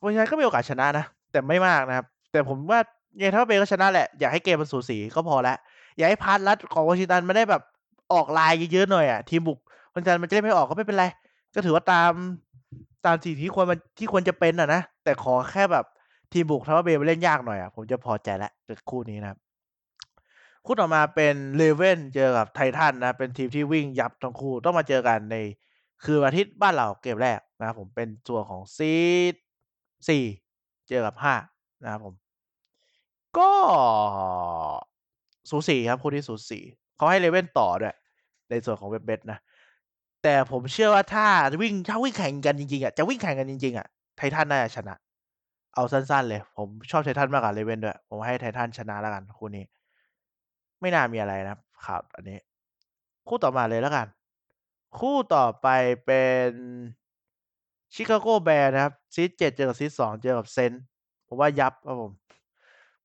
[0.02, 2.80] Washington ก็มีโอกาสชนะนะ แต่ไม่มากนะครับ แต่ผมว่า
[3.16, 5.56] ยังไง Tampa Bay ก็ชนะแหละอยากให้เกมมันสูสีก็พอแล้ว
[5.96, 7.62] อย่าให้ Pass Rush ของ Washington มันได้แบบ
[8.12, 9.58] ออกลายเยอะๆหน่อยอะทีมบุก
[9.92, 11.06] Washington มันจะเล่นไม่ออกก็ไม่เป็นไร
[11.54, 12.12] ก็ถือว่าตาม
[13.08, 15.84] ตามสิ่งที่ควรมันที่ควรจะเป็นอะนะ แต่ขอแค่แบบ
[16.32, 19.38] ทีมบุก Tampa Bay มันเล่นยากหน่อยอะผมจะพอใจแล้วกับคู่นี้นะครับ
[20.64, 25.36] คู่ต่อมาเป็น Ravens เจอกับ Titans นะ เป็นทีมที่วิ่งยับทั้งคู่ต้องมาเจอกันใน
[26.04, 29.34] คืนวันอาทิตย์บ้านเราเกมแรกนะครับผมเป็นส่วนของ Seed
[30.10, 31.14] 4เจอกับ
[31.50, 32.14] 5นะครับผม
[33.38, 33.50] ก็
[35.50, 36.58] สูสีครับคู่นี้สูสี
[36.96, 37.96] เขาให้ Ravens ต่อด้วย
[38.50, 39.38] ในส่วนของ WebBet นะ
[40.22, 41.26] แต่ผมเชื่อว่าถ้า
[41.62, 43.86] วิ่งถ้าวิ่งแข่งกันจริงๆอะจะวิ่งแข่งกันจริงๆอะ
[44.18, 44.94] Titans น่าจะชนะ
[45.74, 49.64] เอาสั้นๆเลย ผมชอบ Titans มากกว่า Ravens ด้วย ผมให้ Titans ชนะแล้วกันคู่นี้
[50.80, 52.38] ไม่น่ามีอะไรนะครับข่าวอันนี้
[53.28, 54.06] คู่ต่อมาเลยแล้วกัน
[54.98, 55.68] คู่ต่อไป
[56.04, 56.50] เป็น
[57.94, 60.80] Chicago Bears นะครับ Seed 7เจอกับ Seed 2เจอกับ Saints
[61.28, 62.12] ผมว่ายับครับผม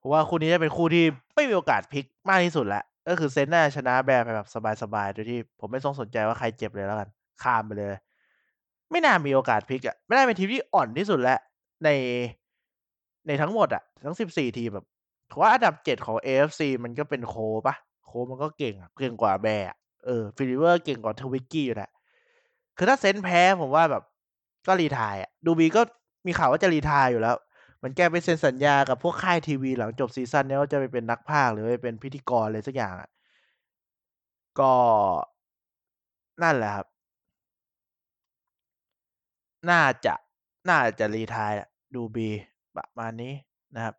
[0.01, 4.47] ผมว่าคู่นี้จะเป็นคู่ที่ไม่มีโอกาสพลิกมากที่สุดแล้ว ก็คือ Saints น่าชนะ Bears ไปแบบ
[4.83, 7.09] สบายๆโดยที่ผมไม่ต้องสนใจว่าใครเจ็บเลยแล้วกัน
[7.43, 7.93] ข้ามไปเลย
[8.91, 11.39] ไม่น่ามีโอกาสพลิกอะไม่น่าเป็นทีมที่อ่อนที่สุดแล้ว
[11.83, 11.89] ใน
[13.27, 14.85] ในทั้งหมดอะทั้ง14ทีมแบบ
[15.31, 17.75] ผมว่าอันดับ7ของ AFC มันก็เป็น Colts เปล่า
[18.09, 21.91] Colts มันก็เก่งอะเก่งกว่า Bears อะเออ Philip Rivers เก่งกว่า Trubisky อยู่แหล้ว
[22.77, 24.03] คือถ้า Saints แพ้ผมว่าแบบ
[24.67, 25.81] ก็ retire อะ Drew Brees ก็
[26.27, 27.35] มีข่าวว่าจะ retire อยู่แล้ว
[27.83, 33.09] มือนแกไปเซ็นสัญญากับพวกค่ายทีวีหลังจบซีซั่นเนี้ยว่าจะไปเป็นนักพากย์หรือไปเป็นพิธีกรอะไรสักอย่างอะ
[34.59, 34.73] ก็
[36.41, 36.87] นั่นแหละครับ
[39.69, 40.13] น่าจะ
[40.69, 42.39] น่าจะ retire แหละ Drew Brees
[42.75, 43.33] ประมาณนี้
[43.75, 43.95] นะครับ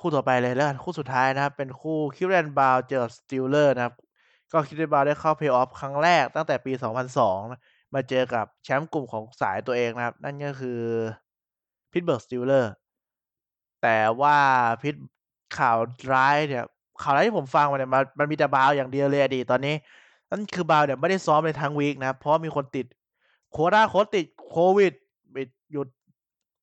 [0.00, 3.94] คู่ต่อไปเลยแล้วกันคู่สุดท้ายนะครับ เป็นคู่ Cleveland Browns เจอกับ Steelers นะครับ
[4.52, 6.72] ก็ Cleveland Browns ได้เข้า Play-off ครั้งแรกตั้งแต่ปี
[7.12, 10.80] 2002 มาเจอกับแชมป์กลุ่มของสายตัวเองนะครับ นั่นก็คือ
[11.92, 12.70] Pittsburgh Steelers
[13.82, 14.36] แต่ว่า
[14.82, 14.94] พิต
[15.58, 15.76] ข่าว
[16.12, 16.64] ร้ายเนี่ย
[17.02, 19.74] ข่าวร้ายที่ผมฟังมาเนี่ยมันมันมีแต่ Browns อย่างเดียวเลยอะสิตอนนี้
[20.30, 22.86] นั่นคือ Browns เนี่ยไม่ได้ซ้อมเลยทั้งวีกนะ เพราะมีคนติด
[23.54, 24.92] Quota โค้ชติดโควิด
[25.34, 25.88] ปิดหยุด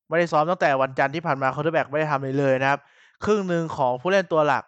[0.08, 2.80] ไม่ได้ซ้อมตั้งแต่วันจันทร์ที่ผ่านมา Quarterback ไม่ได้ทำอะไรเลยนะครับ
[3.26, 4.64] ครึ่งหนึ่งของผู้เล่นตัวหลัก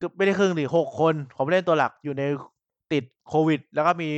[0.00, 2.22] กือบไม่ได้ครึ่งสิ6คนของผู้เล่นตัวหลักอยู่ใน
[2.92, 4.10] ติดโควิด แล้วก็มี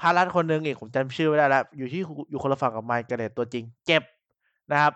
[0.00, 2.00] Pass Rush คนหนึ่งอีกผมจำชื่อไม่ได้แล้วอยู่ที่
[2.30, 4.02] อยู่คนละฝั่งกับ Myles Garrett ตัวจริง เจ็บ
[4.72, 4.94] นะครับ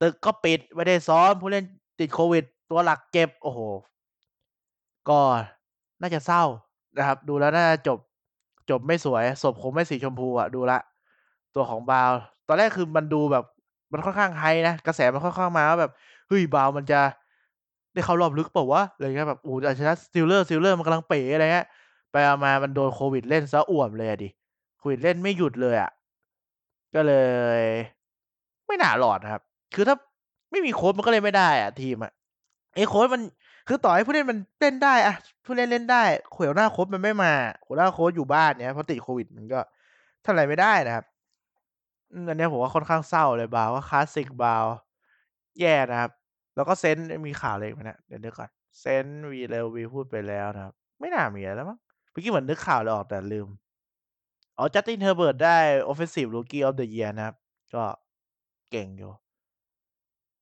[0.00, 1.64] ตึกก็ปิดไม่ได้ซ้อมผู้เล่น
[2.00, 3.60] ติดโควิด ตัวหลักเจ็บ โอ้โฮ
[5.08, 5.20] ก็
[6.00, 6.42] น่าจะเศร้า
[6.98, 7.98] นะครับ ดูแล้วน่าจะจบ
[8.70, 10.80] จบไม่สวยศพคงไม่สีชมพูอะดูล้ว
[11.54, 13.44] ตัวของ Browns ตอนแรกคือมันดูแบบ
[13.92, 15.92] มันค่อนข้าง Hype นะกระแสมันค่อนข้างมาว่าแบบ
[16.28, 17.00] เฮ้ย Browns มันจะ
[17.94, 21.66] ได้เข้ารอบลึกเปล่าวะอะไรเงี้ยแบบโอ้อาชนะ Steelers Steelers มันกำลังเป๋อะไรเงี้ย
[22.12, 24.28] ไปมามันโดนโควิดเล่นเสียอ่วมเลยอะสิ
[24.78, 25.90] โควิดเล่นไม่หยุดเลยอะ
[26.94, 27.14] ก็เล
[27.60, 27.62] ย
[28.66, 29.42] ไม่น่ารอดนะครับ
[29.74, 29.96] คือถ้า
[30.50, 32.12] ไม่มีโค้ชมันก็เล่นไม่ได้อะทีมอะ
[32.74, 33.22] ไอ้โค้ชมัน
[33.68, 36.02] คือต่อให้ผู้เล่นมันเล่นได้อะผู้เล่นเล่นได้
[36.36, 37.32] หัวหน้าโค้ชมันไม่มา
[37.66, 39.60] หัวหน้าโค้ชอยู่บ้านเงี้ยเพราะติดโควิดมันก็
[40.24, 41.04] ทำอะไรไม่ได้นะครับ
[42.28, 44.74] อันนี้ผมว่าค่อนข้างเศร้าเลย Browns ก็คลาสสิก Browns
[45.60, 46.10] แย่นะครับ
[46.56, 48.48] แล้วก็ Saints มีข่าวอะไรอีกไหมเนี่ยเดี๋ยวก่อน
[48.82, 51.78] Saints วีเราวีพูดไปแล้วนะครับ ไม่น่ามีแล้วมั้ง
[52.10, 53.48] เมื่อกี้เหมือนนึกข่าวอะไรออกแต่ลืม
[54.58, 55.58] อ๋อ Justin Herbert ได้
[55.90, 57.36] Offensive Rookie of the Year นะครับ
[57.74, 57.84] ก็
[58.70, 59.12] เก่งอยู่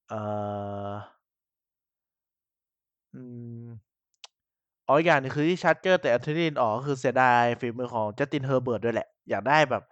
[0.08, 0.94] เอ่อ
[3.14, 3.18] อื
[3.66, 3.94] ม
[4.88, 9.82] อ๋อ อีกอย่างหนึ่งคือที่ Chargers เตะ Anthony Lynn ออก ก็คือเสียดายฝีมือของ Justin Herbert ด้วยแหละ อยากได้แบบ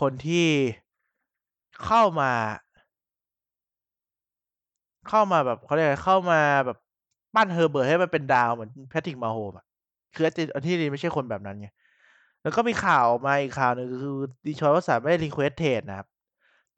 [0.00, 0.46] คนที่
[1.84, 2.32] เข้ามา
[5.08, 6.78] เข้ามาแบบเขาเรียกอะไรเข้ามาแบบ
[7.34, 9.66] ปั้น Herbert ให้มันเป็นดาวเหมือน Patrick Mahomes อะ
[10.14, 11.68] คืออาร์เจ Anthony ไม่ใช่คนแบบนั้นไง
[12.42, 16.08] แล้วก็มีข่าวออกมาอีกข่าวหนึ่งคือ Deshaun Watson ไม่ได้ request เทรดนะครับ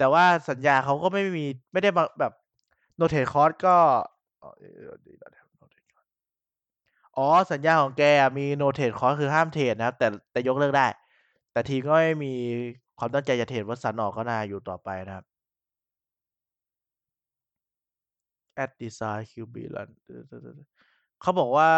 [0.00, 2.32] แต่ว่าสัญญาเขาก็ไม่มีไม่ได้แบบ
[3.00, 3.76] No trade clause ก็
[7.16, 8.02] อ๋อสัญญาของแก
[8.38, 10.86] มี No trade clause คือห้ามเทรดนะครับ แต่แต่ยกเลิกได้
[11.52, 12.34] แต่ทีก็ไม่มี
[12.98, 15.24] ความตั้งใจจะเทรด Watson ออกก็น่าอยู่ต่อไปนะครับ
[18.62, 19.88] at design QB run
[21.20, 21.70] เขาบอกว่า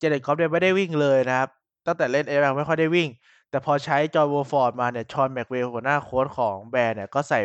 [0.00, 1.50] Jared Goff เนี่ยไม่ได้วิ่งเลยนะครับ
[1.86, 3.08] ตั้งแต่เล่น NFL ไม่ค่อยได้วิ่ง
[3.52, 7.40] แต่พอใช้ John Wolford มาเนี่ย Sean McVay หัวหน้าโค้ชของ Bears เนี่ยก็ใส่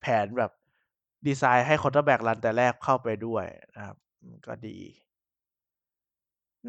[0.00, 0.50] แผนแบบ
[1.26, 3.44] ดีไซน์ให้ Quarterback run แต่แรกเข้าไปด้วย
[3.76, 3.96] นะครับ
[4.46, 4.78] ก็ดี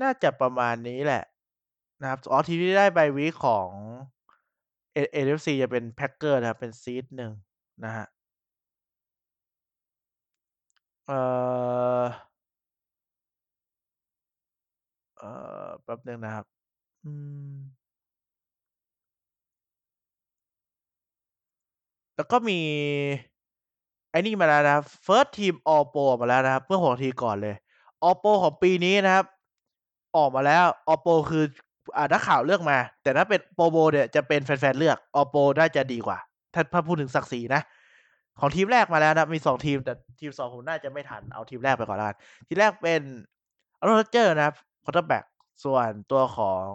[0.01, 1.23] น่าจะประมาณนี้แหละ
[2.01, 3.69] นะครับอ๋อทีที่ได้ใบวีของ
[4.95, 7.31] A NFC จะเป็น Packers นะครับ เป็น seed 1
[7.83, 8.07] นะครับ
[11.05, 11.19] เอ่
[12.03, 12.05] อ
[15.17, 15.29] เอ่
[15.67, 16.45] อแป๊บหนึ่งนะครับ
[17.05, 17.11] อื
[17.55, 17.57] ม
[22.15, 22.59] แล้วก็มี
[24.11, 27.55] ไอ้นี่มาแล้วนะครับ First Team All Pro มาแล้วนะครับ เมื่อ6นาทีก่อนเลย
[28.07, 29.25] All Pro ของปีนี้นะครับ
[30.17, 31.43] ออกมาแล้ว All Pro คือ
[31.97, 36.17] อ่านักข่าวเลือกมา แต่ถ้าเป็น Pro Bowl เนี่ยจะเป็นแฟนๆเลือก All Pro น่าจะดีกว่า
[36.53, 37.61] ถ้าพูดถึงศักดิ์ศรีนะ
[38.39, 43.01] ของทีมแรกมาแล้วนะครับมี2ทีม แต่ทีม2ผมน่าจะไม่ทัน เอาทีมแรกไปก่อนล้วกัน ทีมแรกเป็น
[43.79, 45.25] Aaron Rodgers นะครับ Quarterback
[45.63, 46.67] ส่วนตัวของ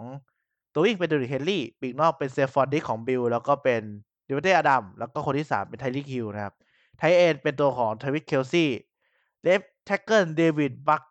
[0.73, 3.81] ตัววิ่งเป็น Derrick Henry ปีกนอกเป็น Stefon Diggs ของ Bills แล้วก็เป็น
[4.25, 6.53] เดวิดเต้อดัมแล้วก็คนที่สามเป็น Tyreek Hill นะครับ
[6.97, 11.01] tight end เป็นตัวของ Travis Kelce left tackle David Bakh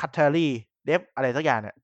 [0.00, 1.76] tiari left อะไรสักอย่างเนี่ย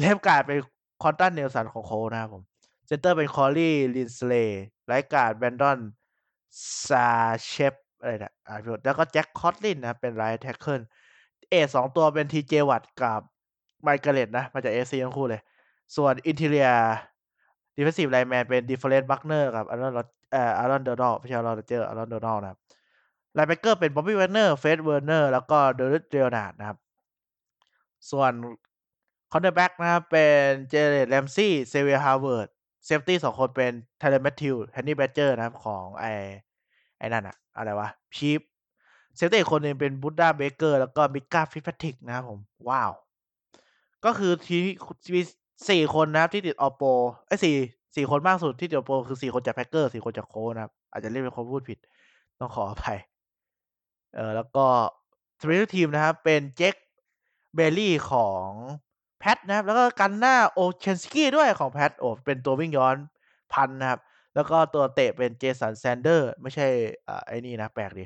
[0.00, 0.58] left guard เป็น
[1.02, 2.42] Quenton Nelson ของ Colts นะครับผม
[2.86, 5.78] center เป็น Corey Linsley right guard Brandon
[6.86, 10.80] Scherff อะไรนะอ่าแล้วก็ Jack Conklin นะเป็น right tackle
[11.50, 13.20] edge สองตัวเป็น TJ Watt กับ
[13.82, 15.40] Myles Garrett นะ มาจาก AFC ทั้งคู่เลย
[15.96, 19.92] ส่วน interior defensive lineman เป็น DeForest Buckner กับ Aaron
[20.32, 22.58] เอ่อ Aaron Donald ไม่ใช่ Aaron Rodgers Aaron Donald นะครับ
[23.34, 26.78] linebacker เป็น Bobby Wagner Fred Warner แล้วก็ Darius Leonard นะครับ
[28.10, 28.32] ส่วน
[29.32, 32.48] cornerback นะครับเป็น Jalen Ramsey Xavien Howard
[32.84, 36.04] safety สองคนเป็น Tyrann Mathieu Honey Badger นะครับของไอ
[36.98, 38.40] ไอนั่นอะอะไรวะ Chiefs
[39.16, 42.38] safety อีกคนหนึ่งเป็น Budda Baker แล้วก็ Minkah Fitzpatrick นะครับผม
[42.68, 42.90] ว้าว
[44.04, 44.62] ก็คือทีม
[45.66, 46.94] มี4คนนะครับที่ติด All Pro
[47.26, 47.38] เอ๊ย
[47.96, 51.78] 4 4คนมากสุดที่ติด All Pro คือ4คนจาก Packers 4คนจาก Colts นะครับ อาจจะเรียกเป็นคนพูดผิด
[52.40, 52.98] ต้องขออภัย
[54.14, 54.64] เอ่อแล้วก็
[55.40, 56.80] Special Team นะครับ เป็น Jake
[57.58, 58.46] Bailey ของ
[59.22, 62.96] Pats นะครับ แล้วก็ Gunnar Olszewski ด้วยของ Pats โอ้เป็นตัววิ่งย้อน
[63.52, 64.00] พันนะครับ
[64.34, 66.66] แล้วก็ตัวเตะเป็น Jason Sanders ไม่ใช่
[67.08, 68.04] อ่าไอ้นี่นะ แปลกดี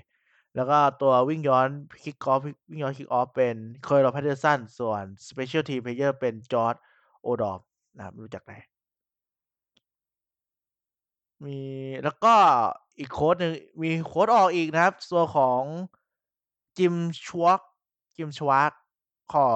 [0.57, 1.69] แล้วก็ตัววิ่งย้อน
[2.03, 6.75] Kickoff วิ่งย้อน Kickoff เป็น Cordarrelle Patterson ส่วน Special Team Player เป็นจอร์
[7.25, 7.61] Josh Odom
[7.97, 8.53] นะครับไม่รู้จักไหม
[11.45, 11.59] มี
[12.05, 12.35] แล้วก็
[12.99, 15.61] อีกโคชหนึ่งมีโคชออกอีกนะครับ ตัวของ
[16.79, 17.65] Jim Schwartz
[18.17, 18.75] Jim Schwartz
[19.33, 19.47] ขอ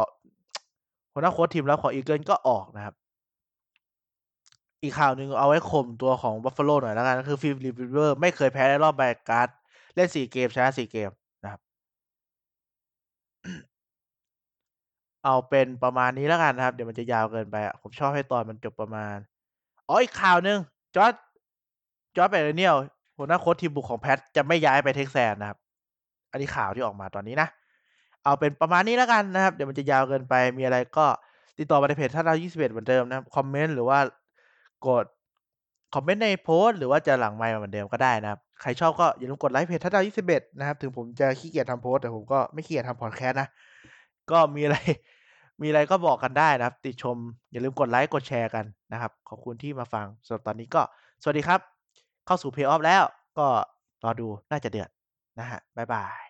[1.13, 2.95] หัวหน้าโคชทีมรับของ Eagles ก็ออกนะครับ
[4.83, 9.49] อีกข่าวหนึ่งเอาไว้ข่มตัวของ Buffalo หน่อยแล้วกันก็คือ Philip Rivers ไม่เคยแพ้ในรอบ Wild Card
[9.95, 11.11] เล่น4เกมชนะ4เกม
[11.45, 11.61] นะครับ
[15.27, 19.17] เอาเป็นประมาณนี้แล้วกันนะครับ เดี๋ยวมันจะยาวเกินไปอะผมชอบให้ตอนมันจบประมาณ
[19.89, 20.59] อ๋อ อีกข่าวหนึ่ง
[20.95, 21.17] Josh
[22.17, 22.83] Josh McDaniels
[23.19, 25.59] หัวหน้าโค้ชทีมบุกของ Pats จะไม่ย้ายไป Texans นะครับ
[26.31, 27.49] อันนี้ข่าวที่ออกมาตอนนี้นะ
[28.25, 31.07] เอาเป็นประมาณนี้แล้วกันนะครับ เดี๋ยวมันจะยาวเกินไป มีอะไรก็
[31.59, 33.99] ติดต่อมาในเพจทัดดาว21 เหมือนเดิมนะครับ คอมเมนต์หรือว่า
[34.87, 35.05] กด
[35.95, 43.49] คอมเมนต์ในโพสต์หรือว่าจะหลังไมค์เหมือนเดิมก็ได้นะครับ ใครชอบก็อย่าลืมกดไลค์เพจทัดดาว21 นะครับ ถึงผมจะขี้เกียจทำโพสต์แต่ผมก็ไม่ขี้เกียจทำพอดแคสต์นะ
[44.31, 44.77] ก็มีอะไร
[45.63, 47.17] มีอะไรก็บอกกันได้นะครับ ติชม
[47.53, 50.83] อย่าลืมกดไลค์กดแชร์กันนะครับ ขอบคุณที่มาฟังสำหรับตอนนี้ก็
[51.23, 51.61] สวัสดีครับ
[52.27, 53.03] เข้าสู่เพย์ออฟแล้ว
[53.39, 53.47] ก็
[54.05, 54.91] รอดูน่าจะเดือด
[55.39, 56.26] นะฮะบบ๊ายบาย